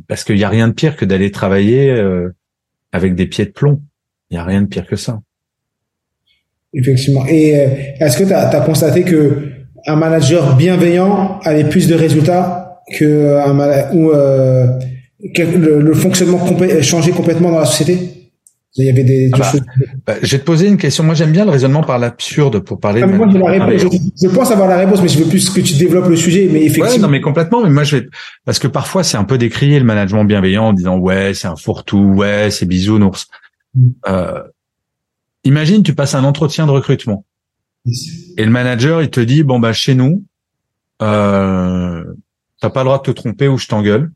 parce 0.08 0.24
qu'il 0.24 0.36
n'y 0.36 0.44
a 0.44 0.50
rien 0.50 0.68
de 0.68 0.74
pire 0.74 0.96
que 0.96 1.06
d'aller 1.06 1.32
travailler 1.32 1.90
euh, 1.90 2.30
avec 2.92 3.16
des 3.16 3.26
pieds 3.26 3.46
de 3.46 3.52
plomb. 3.52 3.82
Il 4.30 4.36
n'y 4.36 4.40
a 4.40 4.44
rien 4.44 4.62
de 4.62 4.68
pire 4.68 4.86
que 4.86 4.96
ça. 4.96 5.22
Effectivement. 6.74 7.26
Et 7.28 7.58
euh, 7.58 7.68
est-ce 8.00 8.18
que 8.18 8.24
tu 8.24 8.34
as, 8.34 8.62
constaté 8.62 9.04
que 9.04 9.50
un 9.86 9.96
manager 9.96 10.56
bienveillant 10.56 11.40
avait 11.44 11.68
plus 11.68 11.88
de 11.88 11.96
résultats 11.96 12.82
que 12.98 13.38
un 13.38 13.94
ou 13.94 14.12
le, 15.24 15.94
fonctionnement 15.94 16.38
complè 16.38 16.82
changé 16.82 17.12
complètement 17.12 17.52
dans 17.52 17.60
la 17.60 17.66
société? 17.66 18.21
Il 18.76 18.86
y 18.86 18.90
avait 18.90 19.04
des, 19.04 19.30
ah 19.34 19.38
bah, 19.38 19.52
choses. 19.52 19.62
Bah, 20.06 20.16
je 20.22 20.32
vais 20.32 20.40
te 20.40 20.46
poser 20.46 20.68
une 20.68 20.78
question. 20.78 21.04
Moi, 21.04 21.14
j'aime 21.14 21.32
bien 21.32 21.44
le 21.46 21.52
raisonnement 21.52 21.84
par 21.84 22.00
l'absurde 22.00 22.60
pour 22.60 22.80
parler. 22.80 23.02
Ah, 23.04 23.08
de 23.08 23.14
moi, 23.14 23.28
la 23.28 23.66
réponse. 23.66 23.94
Je, 24.22 24.28
pense 24.30 24.52
avoir 24.52 24.68
la 24.68 24.78
réponse, 24.78 25.02
mais 25.02 25.10
je 25.10 25.20
veux 25.20 25.30
plus 25.30 25.50
que 25.50 25.62
tu 25.62 25.74
développes 25.74 26.08
le 26.08 26.16
sujet. 26.16 26.48
Mais 26.52 26.62
effectivement. 26.62 26.90
Ouais, 26.90 26.98
non, 26.98 27.10
mais 27.10 27.22
complètement. 27.22 27.62
Mais 27.64 27.70
moi, 27.70 27.84
je 27.84 27.98
vais 27.98 28.10
parce 28.46 28.60
que 28.60 28.68
parfois, 28.68 29.04
c'est 29.04 29.18
un 29.18 29.26
peu 29.26 29.38
décrié 29.38 29.78
le 29.80 29.86
management 29.86 30.24
bienveillant 30.24 30.68
en 30.68 30.74
disant 30.74 30.98
ouais, 30.98 31.34
c'est 31.34 31.48
un 31.48 31.56
fourre-tout, 31.56 32.14
ouais, 32.16 32.50
c'est 32.50 32.66
bisounours. 32.66 33.28
Mm. 33.76 33.90
Euh, 34.08 34.44
imagine, 35.44 35.84
tu 35.84 35.94
passes 35.94 36.16
un 36.16 36.24
entretien 36.24 36.66
de 36.66 36.72
recrutement 36.72 37.26
et 38.38 38.46
le 38.46 38.52
manager, 38.52 39.02
il 39.02 39.10
te 39.10 39.20
dit 39.20 39.44
bon 39.44 39.60
bah 39.60 39.74
chez 39.74 39.96
nous, 39.96 40.24
euh, 41.02 42.04
t'as 42.60 42.70
pas 42.70 42.82
le 42.82 42.86
droit 42.86 42.98
de 43.00 43.04
te 43.04 43.12
tromper 43.12 43.48
ou 43.48 43.58
je 43.58 43.68
t'engueule. 43.68 44.12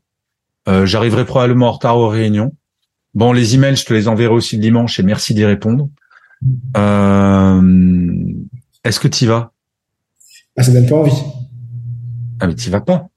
Euh, 0.68 0.86
J'arriverai 0.86 1.24
probablement 1.24 1.68
en 1.68 1.72
retard 1.72 1.98
aux 1.98 2.08
réunions 2.08 2.52
Bon, 3.16 3.32
les 3.32 3.54
emails, 3.54 3.76
je 3.76 3.86
te 3.86 3.94
les 3.94 4.08
enverrai 4.08 4.34
aussi 4.34 4.56
le 4.56 4.62
dimanche 4.62 5.00
et 5.00 5.02
merci 5.02 5.32
d'y 5.32 5.46
répondre. 5.46 5.88
Euh, 6.76 7.62
Est-ce 8.84 9.00
que 9.00 9.08
tu 9.08 9.24
y 9.24 9.26
vas? 9.26 9.52
Ah, 10.54 10.62
Ça 10.62 10.70
donne 10.70 10.86
pas 10.86 10.96
envie. 10.96 11.16
Ah 12.40 12.46
mais 12.46 12.54
tu 12.54 12.68
vas 12.68 12.82
pas. 12.82 13.08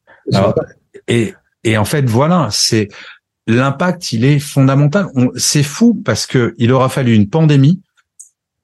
Et, 1.10 1.34
et 1.66 1.78
en 1.78 1.84
fait, 1.84 2.06
voilà, 2.06 2.48
c'est 2.50 2.88
l'impact, 3.46 4.14
il 4.14 4.24
est 4.24 4.40
fondamental. 4.40 5.08
C'est 5.36 5.64
fou 5.64 6.02
parce 6.06 6.26
que 6.26 6.56
il 6.58 6.72
aura 6.72 6.88
fallu 6.88 7.14
une 7.14 7.30
pandémie 7.30 7.82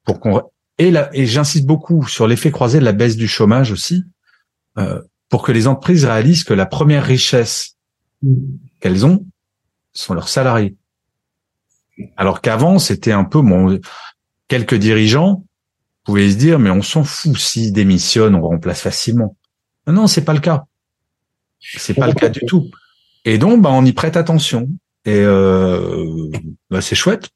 pour 0.05 0.21
qu'on 0.21 0.41
et 0.77 0.93
et 1.11 1.25
j'insiste 1.25 1.65
beaucoup 1.65 2.07
sur 2.07 2.27
l'effet 2.27 2.51
croisé 2.51 2.79
de 2.79 2.85
la 2.85 2.93
baisse 2.93 3.17
du 3.17 3.27
chômage 3.27 3.73
aussi 3.73 4.05
euh, 4.77 5.01
pour 5.27 5.43
que 5.43 5.51
les 5.51 5.67
entreprises 5.67 6.05
réalisent 6.05 6.45
que 6.45 6.53
la 6.53 6.65
première 6.65 7.03
richesse 7.03 7.75
mm. 8.21 8.35
qu'elles 8.79 9.05
ont 9.05 9.25
sont 9.91 10.13
leurs 10.13 10.29
salariés. 10.29 10.77
Alors 12.17 12.41
qu'avant, 12.41 12.79
c'était 12.79 13.11
un 13.11 13.23
peu 13.23 13.41
bon, 13.41 13.79
quelques 14.47 14.75
dirigeants 14.75 15.43
pouvaient 16.03 16.29
se 16.29 16.35
dire 16.35 16.59
mais 16.59 16.69
on 16.69 16.81
s'en 16.81 17.03
fout 17.03 17.37
s'ils 17.37 17.73
démissionnent, 17.73 18.35
on 18.35 18.41
remplace 18.41 18.81
facilement. 18.81 19.35
Non, 19.87 20.07
c'est 20.07 20.23
pas 20.23 20.33
le 20.33 20.39
cas. 20.39 20.65
C'est 21.59 21.93
pas 21.93 22.07
le 22.07 22.13
cas 22.13 22.29
du 22.29 22.41
tout. 22.41 22.69
Et 23.23 23.37
donc, 23.37 23.61
bah, 23.61 23.69
on 23.71 23.83
y 23.85 23.93
prête 23.93 24.17
attention. 24.17 24.69
Et 25.05 25.19
euh, 25.19 26.29
bah, 26.69 26.81
c'est 26.81 26.95
chouette. 26.95 27.29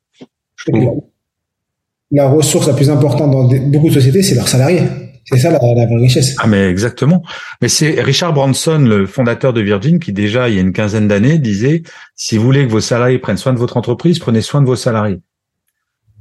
La 2.12 2.28
ressource 2.28 2.68
la 2.68 2.74
plus 2.74 2.90
importante 2.90 3.32
dans 3.32 3.48
beaucoup 3.70 3.90
de 3.90 3.94
sociétés, 3.94 4.24
c'est 4.24 4.36
leurs 4.36 4.48
salariés. 4.48 4.84
C'est 5.26 5.38
ça 5.38 5.52
la, 5.52 5.60
richesse. 5.98 6.36
Ah 6.40 6.48
mais 6.48 6.70
exactement. 6.70 7.24
Mais 7.62 7.70
c'est 7.70 8.02
Richard 8.02 8.34
Branson, 8.34 8.80
le 8.80 9.06
fondateur 9.06 9.54
de 9.54 9.62
Virgin, 9.62 10.00
qui 10.00 10.14
déjà 10.14 10.50
il 10.50 10.56
y 10.56 10.58
a 10.58 10.62
une 10.62 10.74
quinzaine 10.74 11.08
d'années 11.08 11.38
disait 11.38 11.84
si 12.16 12.38
vous 12.38 12.44
voulez 12.44 12.66
que 12.66 12.72
vos 12.72 12.82
salariés 12.82 13.20
prennent 13.20 13.38
soin 13.38 13.54
de 13.54 13.60
votre 13.60 13.78
entreprise, 13.78 14.20
prenez 14.20 14.42
soin 14.42 14.62
de 14.62 14.66
vos 14.66 14.76
salariés. 14.76 15.20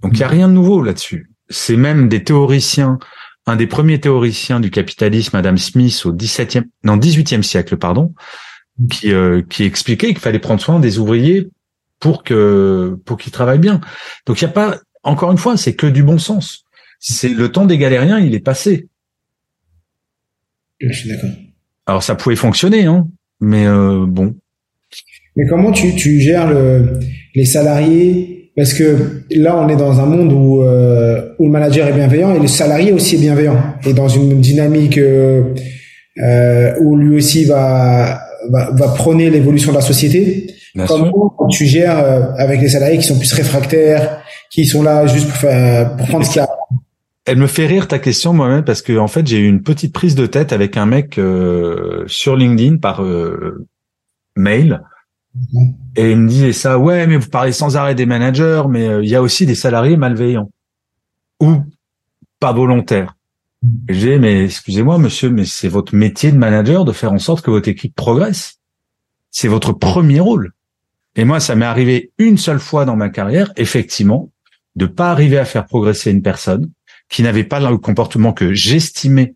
Donc 0.02 0.12
il 0.14 0.20
y 0.20 0.24
a 0.24 0.28
rien 0.28 0.48
de 0.48 0.52
nouveau 0.52 0.82
là-dessus. 0.82 1.30
C'est 1.48 1.76
même 1.76 2.08
des 2.08 2.22
théoriciens, 2.22 2.98
un 3.46 3.56
des 3.56 3.66
premiers 3.66 4.00
théoriciens 4.00 4.60
du 4.60 4.70
capitalisme, 4.70 5.36
Adam 5.36 5.56
Smith, 5.56 6.02
au 6.04 6.12
17e, 6.12 6.64
non 6.84 6.96
18e 6.96 7.42
siècle, 7.42 7.76
pardon, 7.76 8.14
qui 8.90 9.12
euh, 9.12 9.42
qui 9.48 9.64
expliquait 9.64 10.08
qu'il 10.08 10.18
fallait 10.18 10.38
prendre 10.38 10.60
soin 10.60 10.78
des 10.78 10.98
ouvriers 10.98 11.48
pour 12.00 12.22
que 12.22 12.98
pour 13.04 13.16
qu'ils 13.16 13.32
travaillent 13.32 13.58
bien. 13.58 13.80
Donc 14.26 14.40
il 14.40 14.44
y 14.44 14.48
a 14.48 14.50
pas, 14.50 14.78
encore 15.02 15.32
une 15.32 15.38
fois, 15.38 15.56
c'est 15.56 15.74
que 15.74 15.86
du 15.86 16.02
bon 16.02 16.18
sens. 16.18 16.64
C'est 16.98 17.28
le 17.28 17.50
temps 17.50 17.64
des 17.64 17.78
galériens, 17.78 18.18
il 18.18 18.34
est 18.34 18.40
passé. 18.40 18.88
Je 20.80 20.92
suis 20.92 21.08
d'accord. 21.08 21.30
Alors 21.86 22.02
ça 22.02 22.14
pouvait 22.14 22.36
fonctionner, 22.36 22.84
hein, 22.84 23.08
mais 23.40 23.66
euh, 23.66 24.04
bon. 24.06 24.34
Mais 25.36 25.46
comment 25.46 25.72
tu, 25.72 25.94
tu 25.94 26.20
gères 26.20 26.50
le, 26.50 26.98
les 27.34 27.44
salariés? 27.44 28.52
Parce 28.56 28.74
que 28.74 29.22
là, 29.30 29.56
on 29.56 29.68
est 29.68 29.76
dans 29.76 30.00
un 30.00 30.06
monde 30.06 30.32
où, 30.32 30.62
euh, 30.62 31.34
où 31.38 31.46
le 31.46 31.52
manager 31.52 31.86
est 31.86 31.92
bienveillant 31.92 32.34
et 32.34 32.40
le 32.40 32.48
salarié 32.48 32.92
aussi 32.92 33.14
est 33.14 33.20
bienveillant. 33.20 33.74
Et 33.86 33.92
dans 33.92 34.08
une 34.08 34.40
dynamique 34.40 34.98
euh, 34.98 36.74
où 36.80 36.96
lui 36.96 37.16
aussi 37.16 37.44
va, 37.44 38.20
va, 38.50 38.70
va 38.72 38.88
prôner 38.88 39.30
l'évolution 39.30 39.70
de 39.70 39.76
la 39.76 39.82
société. 39.82 40.52
comment 40.88 41.32
tu 41.50 41.66
gères 41.66 42.34
avec 42.36 42.60
les 42.60 42.68
salariés 42.68 42.98
qui 42.98 43.06
sont 43.06 43.18
plus 43.18 43.32
réfractaires, 43.32 44.22
qui 44.50 44.66
sont 44.66 44.82
là 44.82 45.06
juste 45.06 45.28
pour, 45.28 45.36
faire, 45.36 45.96
pour 45.96 46.08
prendre 46.08 46.26
ce 46.26 46.32
qu'il 46.32 46.40
y 46.40 46.44
a 46.44 46.47
elle 47.28 47.36
me 47.36 47.46
fait 47.46 47.66
rire 47.66 47.88
ta 47.88 47.98
question 47.98 48.32
moi-même 48.32 48.64
parce 48.64 48.80
que 48.80 48.96
en 48.96 49.06
fait 49.06 49.26
j'ai 49.26 49.38
eu 49.38 49.46
une 49.46 49.62
petite 49.62 49.92
prise 49.92 50.14
de 50.14 50.24
tête 50.24 50.50
avec 50.50 50.78
un 50.78 50.86
mec 50.86 51.18
euh, 51.18 52.04
sur 52.06 52.36
LinkedIn 52.36 52.78
par 52.78 53.02
euh, 53.02 53.66
mail 54.34 54.82
et 55.94 56.12
il 56.12 56.16
me 56.16 56.28
disait 56.28 56.54
ça 56.54 56.78
ouais 56.78 57.06
mais 57.06 57.18
vous 57.18 57.28
parlez 57.28 57.52
sans 57.52 57.76
arrêt 57.76 57.94
des 57.94 58.06
managers 58.06 58.62
mais 58.70 58.88
euh, 58.88 59.04
il 59.04 59.10
y 59.10 59.14
a 59.14 59.20
aussi 59.20 59.44
des 59.44 59.54
salariés 59.54 59.98
malveillants 59.98 60.50
ou 61.40 61.56
pas 62.40 62.52
volontaires. 62.52 63.14
J'ai 63.90 64.18
mais 64.18 64.46
excusez-moi 64.46 64.96
monsieur 64.96 65.28
mais 65.28 65.44
c'est 65.44 65.68
votre 65.68 65.94
métier 65.94 66.32
de 66.32 66.38
manager 66.38 66.86
de 66.86 66.92
faire 66.92 67.12
en 67.12 67.18
sorte 67.18 67.44
que 67.44 67.50
votre 67.50 67.68
équipe 67.68 67.94
progresse. 67.94 68.58
C'est 69.30 69.48
votre 69.48 69.74
premier 69.74 70.20
rôle. 70.20 70.52
Et 71.14 71.26
moi 71.26 71.40
ça 71.40 71.54
m'est 71.56 71.66
arrivé 71.66 72.10
une 72.16 72.38
seule 72.38 72.60
fois 72.60 72.86
dans 72.86 72.96
ma 72.96 73.10
carrière 73.10 73.52
effectivement 73.58 74.32
de 74.76 74.86
pas 74.86 75.10
arriver 75.10 75.36
à 75.36 75.44
faire 75.44 75.66
progresser 75.66 76.10
une 76.10 76.22
personne 76.22 76.70
qui 77.08 77.22
n'avait 77.22 77.44
pas 77.44 77.60
le 77.60 77.78
comportement 77.78 78.32
que 78.32 78.52
j'estimais 78.52 79.34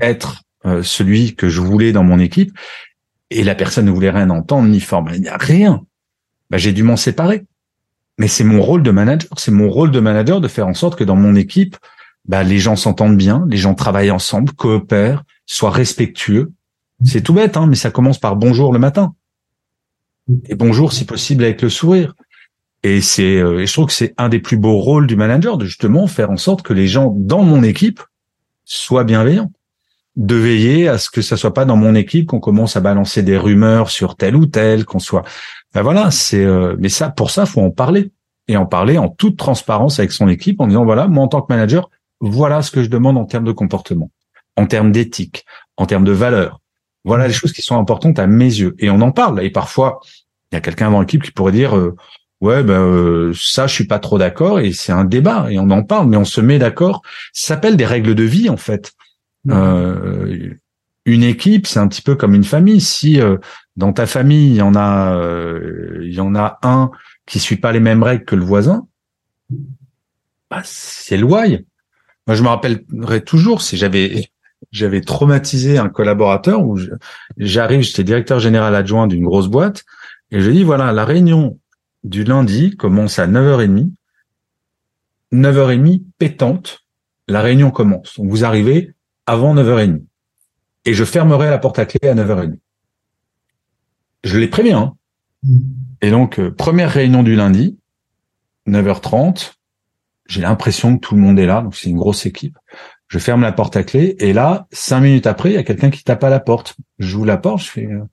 être 0.00 0.42
euh, 0.66 0.82
celui 0.82 1.34
que 1.34 1.48
je 1.48 1.60
voulais 1.60 1.92
dans 1.92 2.04
mon 2.04 2.18
équipe, 2.18 2.56
et 3.30 3.44
la 3.44 3.54
personne 3.54 3.86
ne 3.86 3.90
voulait 3.90 4.10
rien 4.10 4.30
entendre 4.30 4.68
ni 4.68 4.82
a 5.28 5.36
rien. 5.36 5.82
Bah, 6.50 6.58
j'ai 6.58 6.72
dû 6.72 6.82
m'en 6.82 6.96
séparer. 6.96 7.46
Mais 8.18 8.28
c'est 8.28 8.44
mon 8.44 8.60
rôle 8.60 8.82
de 8.82 8.90
manager, 8.90 9.30
c'est 9.38 9.52
mon 9.52 9.70
rôle 9.70 9.90
de 9.90 10.00
manager 10.00 10.40
de 10.40 10.48
faire 10.48 10.66
en 10.66 10.74
sorte 10.74 10.98
que 10.98 11.04
dans 11.04 11.16
mon 11.16 11.34
équipe, 11.36 11.76
bah, 12.26 12.42
les 12.42 12.58
gens 12.58 12.76
s'entendent 12.76 13.16
bien, 13.16 13.46
les 13.48 13.56
gens 13.56 13.74
travaillent 13.74 14.10
ensemble, 14.10 14.52
coopèrent, 14.52 15.22
soient 15.46 15.70
respectueux. 15.70 16.52
C'est 17.02 17.22
tout 17.22 17.32
bête, 17.32 17.56
hein, 17.56 17.66
mais 17.66 17.76
ça 17.76 17.90
commence 17.90 18.18
par 18.18 18.36
bonjour 18.36 18.74
le 18.74 18.78
matin. 18.78 19.14
Et 20.48 20.54
bonjour 20.54 20.92
si 20.92 21.06
possible 21.06 21.44
avec 21.44 21.62
le 21.62 21.70
sourire. 21.70 22.14
Et 22.82 23.00
c'est, 23.00 23.36
euh, 23.36 23.64
je 23.66 23.72
trouve 23.72 23.86
que 23.86 23.92
c'est 23.92 24.14
un 24.16 24.28
des 24.28 24.38
plus 24.38 24.56
beaux 24.56 24.78
rôles 24.78 25.06
du 25.06 25.16
manager 25.16 25.58
de 25.58 25.66
justement 25.66 26.06
faire 26.06 26.30
en 26.30 26.36
sorte 26.36 26.62
que 26.62 26.72
les 26.72 26.86
gens 26.86 27.12
dans 27.14 27.42
mon 27.42 27.62
équipe 27.62 28.00
soient 28.64 29.04
bienveillants, 29.04 29.52
de 30.16 30.34
veiller 30.34 30.88
à 30.88 30.98
ce 30.98 31.10
que 31.10 31.20
ça 31.20 31.36
soit 31.36 31.52
pas 31.52 31.64
dans 31.64 31.76
mon 31.76 31.94
équipe 31.94 32.26
qu'on 32.26 32.40
commence 32.40 32.76
à 32.76 32.80
balancer 32.80 33.22
des 33.22 33.36
rumeurs 33.36 33.90
sur 33.90 34.16
tel 34.16 34.34
ou 34.34 34.46
tel, 34.46 34.84
qu'on 34.84 34.98
soit. 34.98 35.24
Ben 35.74 35.82
voilà, 35.82 36.10
c'est. 36.10 36.44
Euh, 36.44 36.74
mais 36.78 36.88
ça, 36.88 37.10
pour 37.10 37.30
ça, 37.30 37.46
faut 37.46 37.60
en 37.60 37.70
parler 37.70 38.12
et 38.48 38.56
en 38.56 38.66
parler 38.66 38.98
en 38.98 39.08
toute 39.08 39.36
transparence 39.36 39.98
avec 39.98 40.12
son 40.12 40.28
équipe 40.28 40.60
en 40.60 40.66
disant 40.66 40.84
voilà, 40.84 41.06
moi 41.06 41.24
en 41.24 41.28
tant 41.28 41.42
que 41.42 41.52
manager, 41.52 41.90
voilà 42.20 42.62
ce 42.62 42.70
que 42.70 42.82
je 42.82 42.88
demande 42.88 43.16
en 43.16 43.24
termes 43.24 43.44
de 43.44 43.52
comportement, 43.52 44.10
en 44.56 44.66
termes 44.66 44.90
d'éthique, 44.90 45.44
en 45.76 45.86
termes 45.86 46.04
de 46.04 46.12
valeur. 46.12 46.60
Voilà 47.04 47.28
les 47.28 47.32
choses 47.32 47.52
qui 47.52 47.62
sont 47.62 47.78
importantes 47.78 48.18
à 48.18 48.26
mes 48.26 48.44
yeux. 48.44 48.74
Et 48.78 48.90
on 48.90 49.00
en 49.00 49.12
parle. 49.12 49.42
Et 49.42 49.50
parfois, 49.50 50.00
il 50.50 50.56
y 50.56 50.58
a 50.58 50.60
quelqu'un 50.60 50.90
dans 50.90 51.00
l'équipe 51.00 51.22
qui 51.22 51.30
pourrait 51.30 51.52
dire 51.52 51.76
euh, 51.76 51.96
Ouais, 52.40 52.62
ben 52.62 52.80
euh, 52.80 53.32
ça, 53.34 53.66
je 53.66 53.74
suis 53.74 53.86
pas 53.86 53.98
trop 53.98 54.16
d'accord 54.16 54.60
et 54.60 54.72
c'est 54.72 54.92
un 54.92 55.04
débat 55.04 55.48
et 55.50 55.58
on 55.58 55.68
en 55.70 55.82
parle, 55.82 56.08
mais 56.08 56.16
on 56.16 56.24
se 56.24 56.40
met 56.40 56.58
d'accord. 56.58 57.02
Ça 57.32 57.48
s'appelle 57.54 57.76
des 57.76 57.84
règles 57.84 58.14
de 58.14 58.24
vie 58.24 58.48
en 58.48 58.56
fait. 58.56 58.92
Mmh. 59.44 59.52
Euh, 59.52 60.54
une 61.04 61.22
équipe, 61.22 61.66
c'est 61.66 61.80
un 61.80 61.88
petit 61.88 62.02
peu 62.02 62.14
comme 62.14 62.34
une 62.34 62.44
famille. 62.44 62.80
Si 62.80 63.20
euh, 63.20 63.36
dans 63.76 63.92
ta 63.92 64.06
famille 64.06 64.50
il 64.50 64.56
y 64.56 64.62
en 64.62 64.74
a, 64.74 65.14
euh, 65.16 66.00
il 66.02 66.14
y 66.14 66.20
en 66.20 66.34
a 66.34 66.58
un 66.62 66.90
qui 67.26 67.38
suit 67.38 67.56
pas 67.56 67.72
les 67.72 67.80
mêmes 67.80 68.02
règles 68.02 68.24
que 68.24 68.36
le 68.36 68.44
voisin, 68.44 68.86
bah, 70.50 70.62
c'est 70.64 71.16
loyer. 71.16 71.66
Moi, 72.26 72.36
je 72.36 72.42
me 72.42 72.48
rappellerai 72.48 73.22
toujours 73.22 73.62
si 73.62 73.76
j'avais 73.76 74.30
j'avais 74.72 75.00
traumatisé 75.00 75.78
un 75.78 75.88
collaborateur 75.88 76.62
où 76.62 76.78
j'arrive, 77.38 77.80
j'étais 77.80 78.04
directeur 78.04 78.40
général 78.40 78.74
adjoint 78.74 79.06
d'une 79.06 79.24
grosse 79.24 79.48
boîte 79.48 79.84
et 80.30 80.40
je 80.40 80.50
dis 80.50 80.62
voilà 80.62 80.92
la 80.92 81.04
réunion 81.04 81.58
du 82.04 82.24
lundi 82.24 82.76
commence 82.76 83.18
à 83.18 83.26
9h30. 83.26 83.90
9h30 85.32 86.02
pétante, 86.18 86.84
la 87.28 87.40
réunion 87.40 87.70
commence. 87.70 88.16
Donc 88.18 88.28
vous 88.28 88.44
arrivez 88.44 88.94
avant 89.26 89.54
9h30. 89.54 90.02
Et 90.86 90.94
je 90.94 91.04
fermerai 91.04 91.50
la 91.50 91.58
porte 91.58 91.78
à 91.78 91.86
clé 91.86 92.08
à 92.08 92.14
9h30. 92.14 92.58
Je 94.24 94.38
l'ai 94.38 94.48
préviens. 94.48 94.78
Hein. 94.78 94.96
Mm. 95.42 95.58
Et 96.02 96.10
donc, 96.10 96.40
euh, 96.40 96.50
première 96.50 96.90
réunion 96.90 97.22
du 97.22 97.36
lundi, 97.36 97.78
9h30. 98.66 99.52
J'ai 100.26 100.40
l'impression 100.40 100.96
que 100.96 101.00
tout 101.00 101.14
le 101.14 101.20
monde 101.20 101.38
est 101.38 101.46
là, 101.46 101.60
donc 101.60 101.74
c'est 101.74 101.90
une 101.90 101.96
grosse 101.96 102.24
équipe. 102.24 102.56
Je 103.08 103.18
ferme 103.18 103.42
la 103.42 103.52
porte 103.52 103.76
à 103.76 103.82
clé 103.82 104.14
et 104.20 104.32
là, 104.32 104.68
cinq 104.70 105.00
minutes 105.00 105.26
après, 105.26 105.50
il 105.50 105.54
y 105.54 105.58
a 105.58 105.64
quelqu'un 105.64 105.90
qui 105.90 106.04
tape 106.04 106.22
à 106.22 106.30
la 106.30 106.38
porte. 106.38 106.76
Je 106.98 107.08
joue 107.08 107.24
la 107.24 107.36
porte, 107.36 107.64
je 107.64 107.70
fais, 107.70 107.86
euh, 107.86 108.04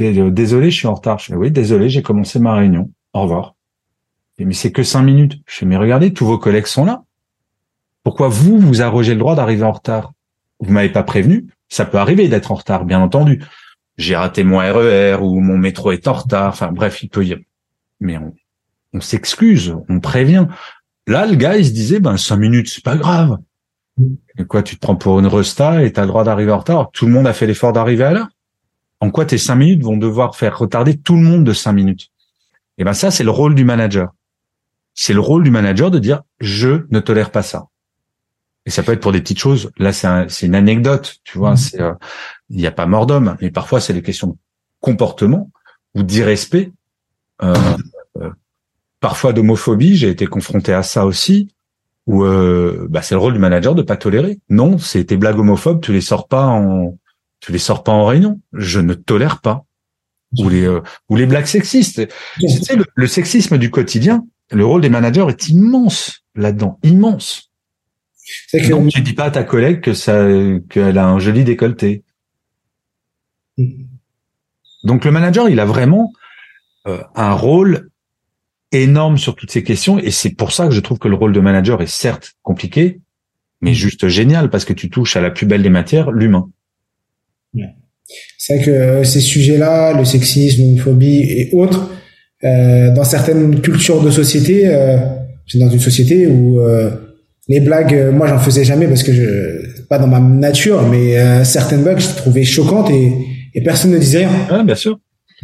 euh, 0.00 0.30
désolé, 0.30 0.70
je 0.70 0.76
suis 0.76 0.86
en 0.86 0.94
retard. 0.94 1.18
Je 1.18 1.26
fais 1.26 1.34
oui, 1.34 1.50
désolé, 1.50 1.88
j'ai 1.88 2.02
commencé 2.02 2.38
ma 2.38 2.54
réunion 2.54 2.90
au 3.12 3.22
revoir. 3.22 3.54
Mais 4.38 4.54
c'est 4.54 4.72
que 4.72 4.82
cinq 4.82 5.02
minutes. 5.02 5.40
Je 5.46 5.56
fais, 5.56 5.66
mais 5.66 5.76
regardez, 5.76 6.12
tous 6.12 6.24
vos 6.24 6.38
collègues 6.38 6.66
sont 6.66 6.84
là. 6.84 7.02
Pourquoi 8.02 8.28
vous, 8.28 8.58
vous 8.58 8.80
arrogez 8.80 9.12
le 9.12 9.20
droit 9.20 9.34
d'arriver 9.34 9.64
en 9.64 9.72
retard? 9.72 10.12
Vous 10.60 10.72
m'avez 10.72 10.88
pas 10.88 11.02
prévenu. 11.02 11.46
Ça 11.68 11.84
peut 11.84 11.98
arriver 11.98 12.28
d'être 12.28 12.50
en 12.50 12.54
retard, 12.54 12.84
bien 12.84 13.00
entendu. 13.00 13.44
J'ai 13.98 14.16
raté 14.16 14.44
mon 14.44 14.58
RER 14.58 15.14
e 15.14 15.20
ou 15.20 15.40
mon 15.40 15.58
métro 15.58 15.92
est 15.92 16.08
en 16.08 16.14
retard. 16.14 16.48
Enfin 16.48 16.72
bref, 16.72 17.02
il 17.02 17.08
peut 17.10 17.24
y 17.24 17.36
mais 18.00 18.16
on, 18.16 18.34
on 18.94 19.00
s'excuse, 19.00 19.76
on 19.88 20.00
prévient. 20.00 20.46
Là, 21.06 21.26
le 21.26 21.34
gars, 21.34 21.56
il 21.56 21.66
se 21.66 21.72
disait, 21.72 22.00
ben 22.00 22.16
cinq 22.16 22.36
minutes, 22.36 22.68
c'est 22.68 22.84
pas 22.84 22.96
grave. 22.96 23.36
Et 24.38 24.44
quoi, 24.44 24.62
tu 24.62 24.76
te 24.76 24.80
prends 24.80 24.96
pour 24.96 25.18
une 25.20 25.26
resta 25.26 25.84
et 25.84 25.92
t'as 25.92 26.02
le 26.02 26.08
droit 26.08 26.24
d'arriver 26.24 26.52
en 26.52 26.58
retard? 26.58 26.90
Tout 26.92 27.06
le 27.06 27.12
monde 27.12 27.26
a 27.26 27.34
fait 27.34 27.46
l'effort 27.46 27.74
d'arriver 27.74 28.04
à 28.04 28.12
l'heure? 28.12 28.28
En 29.00 29.10
quoi 29.10 29.26
tes 29.26 29.38
cinq 29.38 29.56
minutes 29.56 29.82
vont 29.82 29.96
devoir 29.96 30.34
faire 30.34 30.58
retarder 30.58 30.96
tout 30.96 31.14
le 31.14 31.22
monde 31.22 31.44
de 31.44 31.52
cinq 31.52 31.72
minutes? 31.72 32.10
Et 32.80 32.82
eh 32.82 32.84
ben 32.86 32.94
ça, 32.94 33.10
c'est 33.10 33.24
le 33.24 33.30
rôle 33.30 33.54
du 33.54 33.66
manager. 33.66 34.14
C'est 34.94 35.12
le 35.12 35.20
rôle 35.20 35.44
du 35.44 35.50
manager 35.50 35.90
de 35.90 35.98
dire, 35.98 36.22
je 36.40 36.86
ne 36.88 36.98
tolère 37.00 37.30
pas 37.30 37.42
ça. 37.42 37.66
Et 38.64 38.70
ça 38.70 38.82
peut 38.82 38.92
être 38.92 39.02
pour 39.02 39.12
des 39.12 39.20
petites 39.20 39.38
choses. 39.38 39.70
Là, 39.76 39.92
c'est 39.92 40.46
une 40.46 40.54
anecdote, 40.54 41.16
tu 41.22 41.36
vois. 41.36 41.52
Mmh. 41.52 41.56
C'est, 41.58 41.80
euh, 41.82 41.92
il 42.48 42.56
n'y 42.56 42.66
a 42.66 42.70
pas 42.70 42.86
mort 42.86 43.04
d'homme, 43.04 43.36
mais 43.42 43.50
parfois 43.50 43.80
c'est 43.80 43.92
des 43.92 44.00
questions 44.00 44.28
de 44.28 44.34
comportement 44.80 45.50
ou 45.94 46.02
d'irrespect. 46.02 46.72
Euh, 47.42 47.54
euh, 48.18 48.30
parfois 48.98 49.34
d'homophobie. 49.34 49.96
J'ai 49.96 50.08
été 50.08 50.24
confronté 50.24 50.72
à 50.72 50.82
ça 50.82 51.04
aussi. 51.04 51.52
Où 52.06 52.24
euh, 52.24 52.86
bah, 52.88 53.02
c'est 53.02 53.14
le 53.14 53.20
rôle 53.20 53.34
du 53.34 53.38
manager 53.38 53.74
de 53.74 53.82
pas 53.82 53.98
tolérer. 53.98 54.40
Non, 54.48 54.78
c'est 54.78 55.04
tes 55.04 55.18
blagues 55.18 55.38
homophobes, 55.38 55.82
tu 55.82 55.92
les 55.92 56.00
sors 56.00 56.28
pas 56.28 56.46
en, 56.46 56.96
tu 57.40 57.52
les 57.52 57.58
sors 57.58 57.82
pas 57.82 57.92
en 57.92 58.06
réunion. 58.06 58.40
Je 58.54 58.80
ne 58.80 58.94
tolère 58.94 59.42
pas. 59.42 59.66
Ou 60.38 60.48
les 60.48 60.68
ou 61.08 61.16
les 61.16 61.26
blagues 61.26 61.46
sexistes. 61.46 62.06
Tu 62.38 62.48
sais, 62.48 62.76
le 62.94 63.06
sexisme 63.06 63.58
du 63.58 63.70
quotidien, 63.70 64.24
le 64.52 64.64
rôle 64.64 64.80
des 64.80 64.88
managers 64.88 65.26
est 65.28 65.48
immense 65.48 66.24
là-dedans, 66.34 66.78
immense. 66.82 67.50
C'est 68.48 68.60
que... 68.60 68.88
tu 68.88 69.00
dis 69.00 69.12
pas 69.12 69.24
à 69.24 69.30
ta 69.30 69.42
collègue 69.42 69.80
que 69.80 69.92
ça, 69.92 70.26
qu'elle 70.68 70.98
a 70.98 71.06
un 71.08 71.18
joli 71.18 71.44
décolleté. 71.44 72.04
Mm. 73.58 73.84
Donc 74.84 75.04
le 75.04 75.10
manager, 75.10 75.48
il 75.48 75.60
a 75.60 75.66
vraiment 75.66 76.12
euh, 76.86 77.02
un 77.14 77.32
rôle 77.32 77.90
énorme 78.72 79.18
sur 79.18 79.34
toutes 79.34 79.50
ces 79.50 79.64
questions, 79.64 79.98
et 79.98 80.10
c'est 80.10 80.30
pour 80.30 80.52
ça 80.52 80.66
que 80.66 80.72
je 80.72 80.80
trouve 80.80 80.98
que 80.98 81.08
le 81.08 81.16
rôle 81.16 81.32
de 81.32 81.40
manager 81.40 81.82
est 81.82 81.86
certes 81.86 82.34
compliqué, 82.42 83.00
mais 83.60 83.74
juste 83.74 84.08
génial 84.08 84.48
parce 84.48 84.64
que 84.64 84.72
tu 84.72 84.88
touches 84.88 85.16
à 85.16 85.20
la 85.20 85.30
plus 85.30 85.44
belle 85.44 85.62
des 85.62 85.70
matières, 85.70 86.12
l'humain. 86.12 86.48
C'est 88.38 88.56
vrai 88.56 88.64
que 88.64 88.70
euh, 88.70 89.04
ces 89.04 89.20
sujets-là, 89.20 89.92
le 89.92 90.04
sexisme, 90.04 90.62
l'homophobie 90.62 91.20
et 91.20 91.50
autres, 91.52 91.90
euh, 92.44 92.92
dans 92.94 93.04
certaines 93.04 93.60
cultures 93.60 94.02
de 94.02 94.10
société, 94.10 94.66
euh, 94.66 94.98
c'est 95.46 95.58
dans 95.58 95.68
une 95.68 95.80
société 95.80 96.26
où 96.26 96.60
euh, 96.60 96.90
les 97.48 97.60
blagues, 97.60 97.94
euh, 97.94 98.12
moi 98.12 98.28
j'en 98.28 98.38
faisais 98.38 98.64
jamais 98.64 98.86
parce 98.86 99.02
que 99.02 99.12
je 99.12 99.84
pas 99.88 99.98
dans 99.98 100.06
ma 100.06 100.20
nature, 100.20 100.86
mais 100.88 101.18
euh, 101.18 101.44
certaines 101.44 101.82
blagues 101.82 101.98
je 101.98 102.14
trouvais 102.14 102.44
choquantes 102.44 102.90
et, 102.90 103.12
et 103.54 103.62
personne 103.62 103.90
ne 103.90 103.98
disait 103.98 104.26
rien. 104.26 104.46
Ah, 104.48 104.62
bien 104.62 104.76
sûr. 104.76 104.98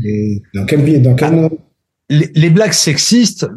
Et 0.04 0.42
dans 0.54 0.64
quel 0.64 0.82
biais, 0.82 1.00
dans 1.00 1.14
quel 1.14 1.35
ah, 1.35 1.49
les, 2.08 2.30
les, 2.35 2.50
blagues 2.50 2.73
sexistes 2.73 3.49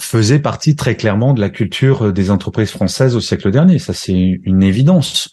faisaient 0.00 0.38
partie 0.38 0.74
très 0.74 0.96
clairement 0.96 1.34
de 1.34 1.40
la 1.40 1.50
culture 1.50 2.12
des 2.12 2.30
entreprises 2.30 2.70
françaises 2.70 3.14
au 3.14 3.20
siècle 3.20 3.50
dernier. 3.50 3.78
Ça 3.78 3.92
c'est 3.92 4.12
une 4.12 4.62
évidence. 4.62 5.30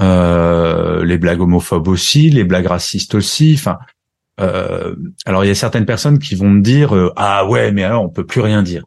Euh, 0.00 1.04
les 1.04 1.18
blagues 1.18 1.40
homophobes 1.40 1.88
aussi, 1.88 2.30
les 2.30 2.44
blagues 2.44 2.66
racistes 2.66 3.14
aussi. 3.14 3.54
Enfin, 3.56 3.78
euh, 4.40 4.96
alors 5.26 5.44
il 5.44 5.48
y 5.48 5.50
a 5.50 5.54
certaines 5.54 5.86
personnes 5.86 6.18
qui 6.18 6.34
vont 6.34 6.48
me 6.48 6.62
dire 6.62 6.96
euh, 6.96 7.12
ah 7.16 7.46
ouais 7.46 7.72
mais 7.72 7.84
alors 7.84 8.02
on 8.02 8.08
peut 8.08 8.24
plus 8.24 8.40
rien 8.40 8.62
dire 8.62 8.84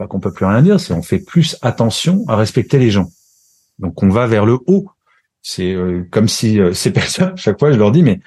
pas 0.00 0.06
qu'on 0.06 0.18
peut 0.18 0.32
plus 0.32 0.46
rien 0.46 0.62
dire, 0.62 0.80
c'est 0.80 0.94
on 0.94 1.02
fait 1.02 1.18
plus 1.18 1.58
attention 1.60 2.24
à 2.26 2.34
respecter 2.34 2.78
les 2.78 2.90
gens. 2.90 3.10
Donc 3.78 4.02
on 4.02 4.08
va 4.08 4.26
vers 4.26 4.46
le 4.46 4.58
haut. 4.66 4.88
C'est 5.42 5.74
euh, 5.74 6.08
comme 6.10 6.26
si 6.26 6.58
euh, 6.58 6.72
ces 6.82 6.90
personnes, 6.90 7.36
chaque 7.36 7.58
fois 7.58 7.70
je 7.70 7.78
leur 7.78 7.92
dis, 7.92 8.02
mais 8.02 8.20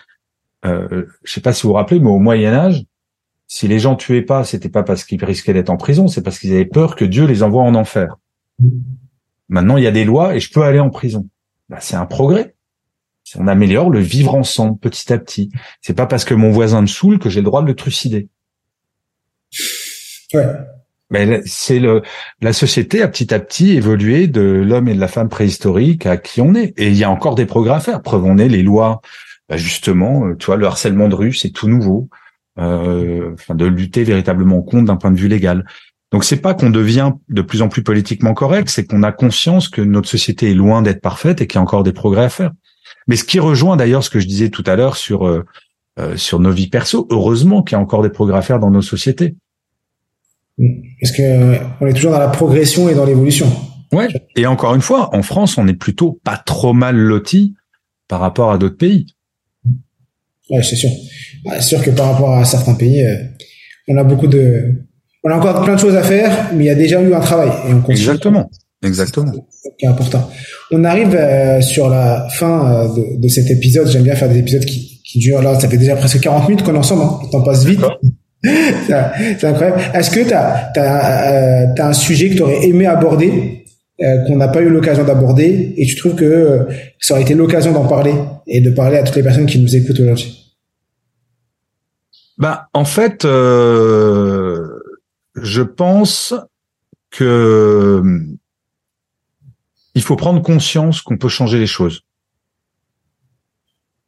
euh, 0.66 1.06
je 1.24 1.34
sais 1.34 1.42
pas 1.42 1.52
si 1.52 1.64
vous 1.64 1.70
vous 1.70 1.76
rappelez, 1.76 2.00
mais 2.00 2.10
au 2.10 2.20
Moyen 2.20 2.54
Âge, 2.54 2.86
si 3.48 3.68
les 3.68 3.80
gens 3.80 3.96
tuaient 3.96 4.22
pas, 4.22 4.44
c'était 4.44 4.70
pas 4.70 4.84
parce 4.84 5.04
qu'ils 5.04 5.24
risquaient 5.26 5.54
d'être 5.54 5.72
en 5.72 5.78
prison, 5.78 6.08
c'est 6.08 6.22
parce 6.22 6.38
qu'ils 6.38 6.54
avaient 6.54 6.66
peur 6.66 6.96
que 6.96 7.06
Dieu 7.06 7.26
les 7.26 7.42
envoie 7.42 7.64
en 7.64 7.74
enfer. 7.74 8.18
Maintenant, 9.50 9.78
il 9.78 9.84
y 9.84 9.88
a 9.88 9.92
des 9.92 10.06
lois 10.06 10.36
et 10.36 10.40
je 10.40 10.52
peux 10.52 10.64
aller 10.64 10.80
en 10.80 10.90
prison. 10.90 11.28
Bah, 11.70 11.78
c'est 11.80 11.96
un 11.96 12.06
progrès. 12.06 12.56
On 13.36 13.48
améliore 13.48 13.90
le 13.90 14.00
vivre 14.00 14.36
ensemble 14.36 14.78
petit 14.78 15.12
à 15.12 15.18
petit. 15.18 15.50
C'est 15.82 15.96
pas 15.96 16.06
parce 16.06 16.26
que 16.26 16.34
mon 16.34 16.52
voisin 16.52 16.82
me 16.82 16.88
saoule 16.88 17.20
que 17.20 17.30
j'ai 17.30 17.40
le 17.40 17.46
droit 17.46 17.62
de 17.62 17.68
le 17.68 17.76
trucider. 17.76 18.28
Ouais. 20.34 20.46
Mais 21.10 21.42
c'est 21.46 21.80
le 21.80 22.02
la 22.42 22.54
société 22.54 23.02
a 23.02 23.08
petit 23.08 23.34
à 23.34 23.40
petit 23.40 23.72
évolué 23.72 24.28
de 24.28 24.42
l'homme 24.42 24.88
et 24.88 24.96
de 24.96 25.00
la 25.00 25.08
femme 25.08 25.30
préhistorique 25.30 26.06
à 26.06 26.18
qui 26.18 26.42
on 26.42 26.56
est. 26.56 26.74
Et 26.78 26.88
il 26.88 26.96
y 26.96 27.04
a 27.04 27.10
encore 27.10 27.36
des 27.36 27.46
progrès 27.46 27.76
à 27.76 27.80
faire. 27.80 28.02
Preuve 28.02 28.26
on 28.26 28.38
est 28.38 28.50
les 28.50 28.64
lois, 28.64 29.02
bah 29.48 29.58
justement, 29.58 30.26
euh, 30.26 30.36
tu 30.36 30.48
vois, 30.48 30.58
le 30.58 30.66
harcèlement 30.66 31.08
de 31.08 31.16
rue, 31.16 31.34
c'est 31.34 31.52
tout 31.52 31.68
nouveau. 31.68 32.10
Euh, 32.60 33.34
enfin, 33.34 33.56
de 33.56 33.66
lutter 33.66 34.04
véritablement 34.04 34.62
contre 34.62 34.86
d'un 34.86 34.96
point 34.96 35.12
de 35.12 35.20
vue 35.20 35.28
légal. 35.28 35.66
Donc 36.14 36.24
c'est 36.24 36.38
pas 36.38 36.54
qu'on 36.54 36.70
devient 36.70 37.14
de 37.30 37.42
plus 37.42 37.64
en 37.64 37.70
plus 37.70 37.82
politiquement 37.82 38.36
correct, 38.36 38.70
c'est 38.70 38.86
qu'on 38.86 39.02
a 39.02 39.12
conscience 39.12 39.68
que 39.68 39.82
notre 39.82 40.08
société 40.08 40.52
est 40.52 40.54
loin 40.54 40.84
d'être 40.84 41.02
parfaite 41.02 41.42
et 41.42 41.48
qu'il 41.48 41.58
y 41.58 41.60
a 41.60 41.62
encore 41.64 41.84
des 41.84 41.92
progrès 41.92 42.24
à 42.24 42.30
faire. 42.30 42.52
Mais 43.08 43.16
ce 43.16 43.24
qui 43.24 43.40
rejoint 43.40 43.76
d'ailleurs 43.78 44.04
ce 44.04 44.12
que 44.12 44.20
je 44.20 44.28
disais 44.28 44.50
tout 44.50 44.64
à 44.68 44.76
l'heure 44.76 44.96
sur 44.96 45.28
euh, 45.28 45.44
euh 46.00 46.16
sur 46.16 46.40
nos 46.40 46.52
vies 46.52 46.70
perso, 46.70 47.08
heureusement 47.10 47.64
qu'il 47.64 47.76
y 47.76 47.80
a 47.80 47.82
encore 47.82 48.04
des 48.04 48.12
progrès 48.12 48.38
à 48.38 48.42
faire 48.44 48.60
dans 48.60 48.70
nos 48.70 48.84
sociétés. 48.84 49.36
Parce 51.02 51.12
que 51.14 51.58
on 51.82 51.88
est 51.88 51.94
toujours 51.94 52.12
dans 52.12 52.20
la 52.20 52.28
progression 52.28 52.90
et 52.90 52.94
dans 52.94 53.06
l'évolution. 53.06 53.52
Ouais. 53.92 54.08
Et 54.36 54.46
encore 54.46 54.76
une 54.76 54.82
fois, 54.82 55.16
en 55.16 55.24
France, 55.24 55.58
on 55.58 55.68
est 55.68 55.74
plutôt 55.74 56.20
pas 56.24 56.38
trop 56.38 56.74
mal 56.74 56.96
loti 56.96 57.56
par 58.08 58.20
rapport 58.20 58.52
à 58.52 58.60
d'autres 58.60 58.78
pays. 58.78 59.08
Ouais, 60.52 60.62
c'est 60.62 60.76
sûr. 60.76 60.92
C'est 61.54 61.62
sûr 61.62 61.82
que 61.82 61.90
par 61.90 62.12
rapport 62.12 62.36
à 62.36 62.46
certains 62.46 62.76
pays, 62.76 63.02
euh, 63.02 63.16
on 63.88 63.98
a 63.98 64.04
beaucoup 64.04 64.28
de, 64.28 64.76
on 65.24 65.30
a 65.30 65.36
encore 65.36 65.64
plein 65.64 65.76
de 65.76 65.80
choses 65.80 65.96
à 65.96 66.04
faire, 66.04 66.52
mais 66.54 66.66
il 66.66 66.68
y 66.68 66.72
a 66.72 66.76
déjà 66.76 67.02
eu 67.02 67.14
un 67.14 67.20
travail 67.20 67.50
et 67.68 67.74
on. 67.74 67.90
Exactement. 67.90 68.50
Exactement. 68.84 69.32
C'est 69.80 69.88
important. 69.88 70.30
On 70.72 70.84
arrive 70.84 71.16
euh, 71.16 71.62
sur 71.62 71.90
la 71.90 72.28
fin 72.30 72.68
euh, 72.68 72.88
de, 72.96 73.22
de, 73.22 73.28
cet 73.30 73.50
épisode. 73.50 73.88
J'aime 73.88 74.04
bien 74.04 74.16
faire 74.16 74.28
des 74.28 74.40
épisodes 74.40 74.66
qui, 74.66 75.02
qui 75.06 75.20
durent. 75.20 75.42
Là, 75.42 75.58
ça 75.58 75.70
fait 75.70 75.78
déjà 75.78 75.96
presque 75.96 76.20
40 76.20 76.50
minutes 76.50 76.66
qu'on 76.66 76.76
est 76.76 76.80
ensemble. 76.80 77.04
Hein. 77.04 77.20
Le 77.24 77.30
temps 77.30 77.42
passe 77.42 77.64
vite. 77.64 77.80
c'est 78.44 79.46
incroyable. 79.46 79.82
Est-ce 79.94 80.12
que 80.12 80.28
tu 80.28 80.34
as, 80.34 80.72
as, 80.76 81.32
euh, 81.32 81.76
un 81.78 81.94
sujet 81.94 82.30
que 82.30 82.36
tu 82.36 82.42
aurais 82.42 82.66
aimé 82.68 82.86
aborder, 82.86 83.66
euh, 84.02 84.26
qu'on 84.26 84.38
n'a 84.38 84.48
pas 84.50 84.62
eu 84.62 84.70
l'occasion 84.70 85.04
d'aborder, 85.04 85.74
et 85.78 85.86
tu 85.86 85.96
trouves 85.96 86.16
que 86.16 86.26
euh, 86.26 86.64
ça 87.00 87.14
aurait 87.14 87.24
été 87.24 87.36
l'occasion 87.36 87.72
d'en 87.72 87.86
parler 87.86 88.14
et 88.48 88.60
de 88.60 88.70
parler 88.70 88.98
à 88.98 89.04
toutes 89.04 89.16
les 89.16 89.24
personnes 89.24 89.46
qui 89.46 89.60
nous 89.60 89.76
écoutent 89.76 90.00
aujourd'hui? 90.00 90.40
Bah, 92.38 92.68
En 92.74 92.86
fait, 92.86 93.24
euh, 93.24 94.73
je 95.36 95.62
pense 95.62 96.34
que 97.10 98.04
il 99.96 100.02
faut 100.02 100.16
prendre 100.16 100.42
conscience 100.42 101.02
qu'on 101.02 101.18
peut 101.18 101.30
changer 101.30 101.60
les 101.60 101.68
choses. 101.68 102.02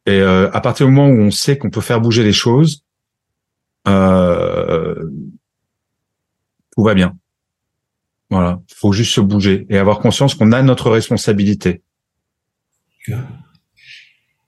Et 0.06 0.20
à 0.20 0.60
partir 0.60 0.86
du 0.86 0.92
moment 0.92 1.08
où 1.08 1.20
on 1.20 1.30
sait 1.30 1.58
qu'on 1.58 1.70
peut 1.70 1.80
faire 1.80 2.00
bouger 2.00 2.22
les 2.22 2.32
choses, 2.32 2.84
euh, 3.88 4.94
tout 6.76 6.82
va 6.82 6.94
bien. 6.94 7.16
Voilà, 8.30 8.60
faut 8.74 8.92
juste 8.92 9.12
se 9.14 9.20
bouger 9.20 9.66
et 9.70 9.78
avoir 9.78 10.00
conscience 10.00 10.34
qu'on 10.34 10.50
a 10.52 10.60
notre 10.62 10.90
responsabilité. 10.90 11.82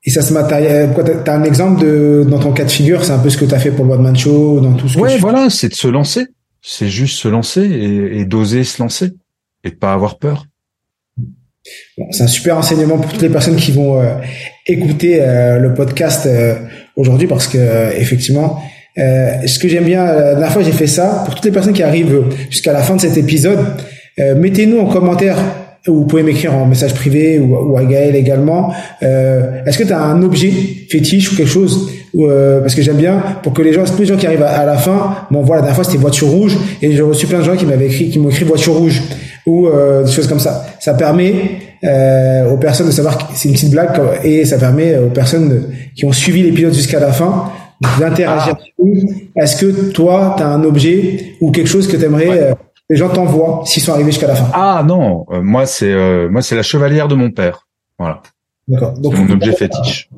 Et 0.05 0.11
ça 0.11 0.23
se 0.23 0.33
matérialise. 0.33 0.95
T'as 1.25 1.37
un 1.37 1.45
exemple 1.45 1.81
de 1.81 2.27
dans 2.29 2.41
ton 2.41 2.53
cas 2.53 2.65
de 2.65 2.71
figure, 2.71 3.05
c'est 3.05 3.13
un 3.13 3.19
peu 3.21 3.31
ce 3.31 3.37
que 3.37 3.45
tu 3.45 3.55
as 3.55 3.59
fait 3.59 3.71
pour 3.71 3.85
le 3.85 3.93
One 3.93 4.17
Show, 4.17 4.61
dans 4.61 4.75
tout 4.75 4.89
ce. 4.89 4.99
Ouais, 4.99 5.19
voilà, 5.19 5.49
c'est 5.49 5.69
de 5.69 5.75
se 5.75 5.87
lancer. 5.87 6.27
C'est 6.71 6.89
juste 6.89 7.19
se 7.19 7.29
lancer 7.29 7.63
et, 7.63 8.27
d'oser 8.27 8.63
se 8.63 8.83
lancer 8.83 9.15
et 9.65 9.71
de 9.71 9.75
pas 9.75 9.95
avoir 9.95 10.19
peur. 10.19 10.45
Bon, 11.97 12.07
c'est 12.11 12.25
un 12.25 12.29
super 12.29 12.59
enseignement 12.59 12.99
pour 12.99 13.11
toutes 13.11 13.23
les 13.23 13.31
personnes 13.31 13.57
qui 13.57 13.73
vont 13.73 13.99
euh, 13.99 14.17
écouter 14.67 15.19
euh, 15.23 15.59
le 15.59 15.73
podcast 15.73 16.27
euh, 16.27 16.57
aujourd'hui 16.95 17.27
parce 17.27 17.47
que 17.47 17.97
effectivement, 17.97 18.63
euh, 18.99 19.47
ce 19.47 19.59
que 19.59 19.67
j'aime 19.67 19.85
bien, 19.85 20.07
euh, 20.07 20.19
la 20.19 20.31
dernière 20.33 20.53
fois 20.53 20.63
j'ai 20.63 20.73
fait 20.73 20.87
ça, 20.87 21.23
pour 21.25 21.35
toutes 21.35 21.47
les 21.47 21.53
personnes 21.53 21.73
qui 21.73 21.83
arrivent 21.83 22.25
jusqu'à 22.51 22.75
la 22.75 22.83
fin 22.83 22.97
de 22.97 23.01
cet 23.01 23.17
épisode, 23.17 23.65
euh, 24.19 24.35
mettez-nous 24.35 24.79
en 24.79 24.87
commentaire 24.87 25.39
ou 25.87 26.01
vous 26.01 26.07
pouvez 26.07 26.23
m'écrire 26.23 26.55
en 26.55 26.67
message 26.67 26.93
privé 26.93 27.39
ou, 27.39 27.57
ou 27.57 27.79
à 27.79 27.85
Gaël 27.85 28.15
également. 28.15 28.75
Euh, 29.03 29.65
Est-ce 29.65 29.79
que 29.79 29.85
tu 29.85 29.93
as 29.95 30.03
un 30.03 30.23
objet 30.23 30.53
fétiche 30.91 31.33
ou 31.33 31.37
quelque 31.37 31.49
chose 31.49 31.91
euh, 32.17 32.61
Parce 32.61 32.75
que 32.75 32.83
j'aime 32.83 32.97
bien 32.97 33.21
pour 33.43 33.53
que 33.53 33.63
les 33.63 33.73
gens, 33.73 33.85
tous 33.85 33.99
les 33.99 34.07
gens 34.07 34.17
qui 34.17 34.27
arrivent 34.27 34.43
à, 34.43 34.65
la 34.65 34.77
fin, 34.77 35.17
bon 35.31 35.43
voilà, 35.43 35.63
la 35.63 35.69
dernière 35.69 35.75
fois 35.77 35.85
c'était 35.85 35.99
voiture 35.99 36.29
rouge 36.29 36.57
et 36.83 36.93
j'ai 36.93 37.03
reçu 37.03 37.27
plein 37.27 37.39
de 37.39 37.45
gens 37.45 37.57
qui 37.57 37.67
m'avaient 37.67 37.87
écrit, 37.87 38.11
qui 38.11 38.19
m'ont 38.19 38.31
écrit 38.31 38.45
voiture 38.45 38.75
rouge 38.75 39.03
ou 39.47 39.67
euh, 39.67 40.05
des 40.05 40.11
choses 40.11 40.27
comme 40.27 40.39
ça. 40.39 40.67
Ça 40.81 40.95
permet 40.95 41.35
euh, 41.85 42.51
aux 42.51 42.57
personnes 42.57 42.87
de 42.87 42.93
savoir 42.93 43.19
que 43.19 43.25
c'est 43.35 43.49
une 43.49 43.55
petite 43.55 43.71
blague 43.71 44.01
et 44.25 44.45
ça 44.45 44.59
permet 44.59 44.99
aux 44.99 45.11
personnes 45.11 45.65
qui 45.95 46.05
ont 46.05 46.13
suivi 46.13 46.43
l'épisode 46.43 46.75
jusqu'à 46.75 47.01
la 47.01 47.13
fin 47.13 47.51
d'interagir. 47.99 48.57
Ah. 48.59 49.43
Est-ce 49.43 49.57
que 49.57 49.91
toi, 49.91 50.35
tu 50.37 50.43
as 50.43 50.49
un 50.49 50.65
objet 50.65 51.37
ou 51.41 51.51
quelque 51.51 51.69
chose 51.69 51.87
que 51.87 51.97
tu 51.97 52.05
aimerais 52.05 52.43
euh, 52.43 52.55
les 52.91 52.97
gens 52.97 53.09
t'envoient 53.11 53.63
s'ils 53.65 53.83
sont 53.83 53.93
arrivés 53.93 54.11
jusqu'à 54.11 54.29
la 54.29 54.35
fin? 54.35 54.49
Ah 54.53 54.83
non, 54.87 55.27
euh, 55.31 55.43
moi 55.43 55.67
c'est 55.67 55.93
euh, 55.93 56.29
moi 56.31 56.43
c'est 56.43 56.57
la 56.57 56.63
chevalière 56.63 57.09
de 57.09 57.15
mon 57.15 57.31
père. 57.31 57.67
Voilà. 57.99 58.23
D'accord. 58.67 58.95
C'est 59.03 59.11
mon 59.11 59.31
objet 59.31 59.53
fétiche. 59.53 60.09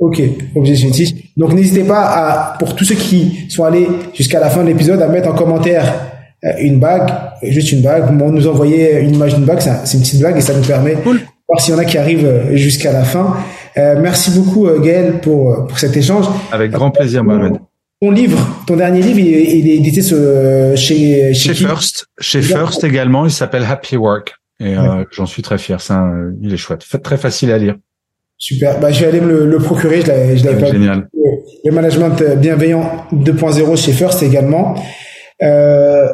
Ok, 0.00 0.22
objet 0.56 0.74
fétiche. 0.74 1.10
Donc 1.36 1.52
n'hésitez 1.52 1.84
pas 1.84 2.00
à, 2.00 2.58
pour 2.58 2.74
tous 2.74 2.84
ceux 2.84 2.94
qui 2.94 3.46
sont 3.50 3.64
allés 3.64 3.86
jusqu'à 4.14 4.40
la 4.40 4.48
fin 4.48 4.62
de 4.62 4.68
l'épisode, 4.68 5.00
à 5.02 5.08
mettre 5.08 5.28
en 5.28 5.34
commentaire 5.34 5.84
euh, 6.42 6.48
une 6.58 6.80
bague, 6.80 7.10
juste 7.42 7.70
une 7.70 7.82
bague, 7.82 8.10
ou 8.10 8.30
nous 8.30 8.46
envoyer 8.46 8.98
une 9.00 9.14
image 9.14 9.34
d'une 9.34 9.44
bague, 9.44 9.60
c'est 9.60 9.96
une 9.98 10.02
petite 10.02 10.22
bague 10.22 10.38
et 10.38 10.40
ça 10.40 10.54
nous 10.54 10.64
permet 10.64 10.94
de 10.94 11.02
voir 11.46 11.60
s'il 11.60 11.74
y 11.74 11.76
en 11.76 11.80
a 11.80 11.84
qui 11.84 11.98
arrivent 11.98 12.46
jusqu'à 12.52 12.92
la 12.92 13.04
fin. 13.04 13.36
Euh, 13.76 13.96
merci 14.00 14.30
beaucoup 14.30 14.66
Gaël 14.80 15.20
pour, 15.20 15.66
pour 15.66 15.78
cet 15.78 15.94
échange. 15.96 16.24
Avec 16.50 16.70
grand 16.70 16.90
plaisir 16.90 17.22
Mohamed. 17.22 17.58
Ton 18.00 18.10
livre, 18.10 18.38
ton 18.66 18.76
dernier 18.76 19.02
livre, 19.02 19.18
il 19.18 19.34
est, 19.34 19.58
il 19.58 19.68
est 19.68 19.76
édité 19.76 20.00
chez 20.00 20.76
chez, 20.76 21.34
chez 21.34 21.52
First, 21.52 22.06
chez 22.18 22.40
First 22.40 22.82
également. 22.84 23.26
Il 23.26 23.30
s'appelle 23.30 23.66
Happy 23.68 23.98
Work 23.98 24.32
et 24.58 24.74
euh, 24.78 25.04
j'en 25.10 25.26
suis 25.26 25.42
très 25.42 25.58
fier. 25.58 25.78
C'est 25.82 25.92
un, 25.92 26.32
il 26.40 26.54
est 26.54 26.56
chouette, 26.56 26.86
très 27.02 27.18
facile 27.18 27.52
à 27.52 27.58
lire. 27.58 27.76
Super. 28.40 28.80
Bah, 28.80 28.90
je 28.90 29.00
vais 29.02 29.06
aller 29.06 29.20
me 29.20 29.28
le, 29.28 29.46
le 29.46 29.58
procurer. 29.58 30.00
Je 30.00 30.06
l'avais, 30.08 30.36
je 30.36 30.44
l'avais 30.46 30.58
pas. 30.58 30.72
Génial. 30.72 31.08
Le 31.64 31.70
management 31.72 32.22
bienveillant 32.38 33.06
2.0 33.12 33.76
chez 33.76 33.92
First 33.92 34.22
également. 34.22 34.74
Euh, 35.42 36.08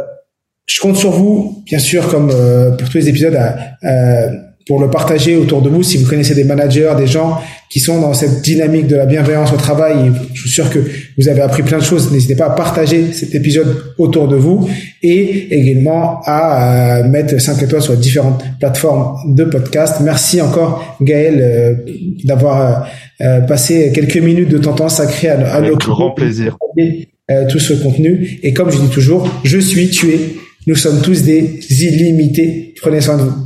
je 0.67 0.81
compte 0.81 0.97
sur 0.97 1.13
vous, 1.13 1.63
bien 1.65 1.79
sûr, 1.79 2.09
comme 2.09 2.31
euh, 2.35 2.73
pour 2.73 2.89
tous 2.89 2.99
les 2.99 3.09
épisodes, 3.09 3.37
à, 3.37 3.57
à 3.83 4.29
pour 4.67 4.81
le 4.81 4.91
partager 4.91 5.37
autour 5.37 5.63
de 5.63 5.69
vous. 5.69 5.83
Si 5.85 5.97
vous 5.97 6.09
connaissez 6.09 6.35
des 6.35 6.43
managers, 6.43 6.93
des 6.99 7.07
gens 7.07 7.41
qui 7.71 7.79
sont 7.79 8.01
dans 8.01 8.13
cette 8.15 8.43
dynamique 8.43 8.89
de 8.89 8.97
la 8.97 9.07
bienveillance 9.07 9.53
au 9.53 9.57
travail, 9.57 10.11
je 10.35 10.41
suis 10.41 10.51
sûr 10.51 10.69
que 10.71 10.81
vous 11.17 11.29
avez 11.29 11.41
appris 11.41 11.63
plein 11.63 11.79
de 11.79 11.85
choses. 11.85 12.11
N'hésitez 12.11 12.35
pas 12.35 12.47
à 12.47 12.51
partager 12.51 13.13
cet 13.13 13.35
épisode 13.37 13.95
autour 13.97 14.27
de 14.27 14.35
vous 14.35 14.69
et 15.03 15.57
également 15.57 16.21
à 16.25 16.99
euh, 16.99 17.09
mettre 17.09 17.41
5 17.41 17.63
étoiles 17.63 17.83
sur 17.83 17.97
différentes 17.97 18.43
plateformes 18.59 19.35
de 19.37 19.45
podcast. 19.45 19.99
Merci 20.03 20.41
encore 20.41 20.97
Gaël 21.01 21.39
euh, 21.41 21.75
d'avoir 22.25 22.89
euh, 23.21 23.41
passé 23.43 23.93
quelques 23.95 24.17
minutes 24.17 24.49
de 24.49 24.59
ton 24.59 24.73
temps 24.73 24.89
sacré 24.89 25.29
à, 25.29 25.55
à 25.55 25.61
nos 25.61 25.77
grand 25.77 26.11
plaisir. 26.11 26.59
tout 27.49 27.59
ce 27.61 27.75
contenu. 27.75 28.41
Et 28.43 28.53
comme 28.53 28.71
je 28.73 28.79
dis 28.79 28.89
toujours, 28.89 29.29
je 29.45 29.59
suis 29.59 29.91
tué. 29.91 30.37
Nous 30.67 30.75
sommes 30.75 31.01
tous 31.03 31.23
des 31.23 31.61
illimités. 31.71 32.75
Prenez 32.81 33.01
soin 33.01 33.17
de 33.17 33.23
vous. 33.23 33.46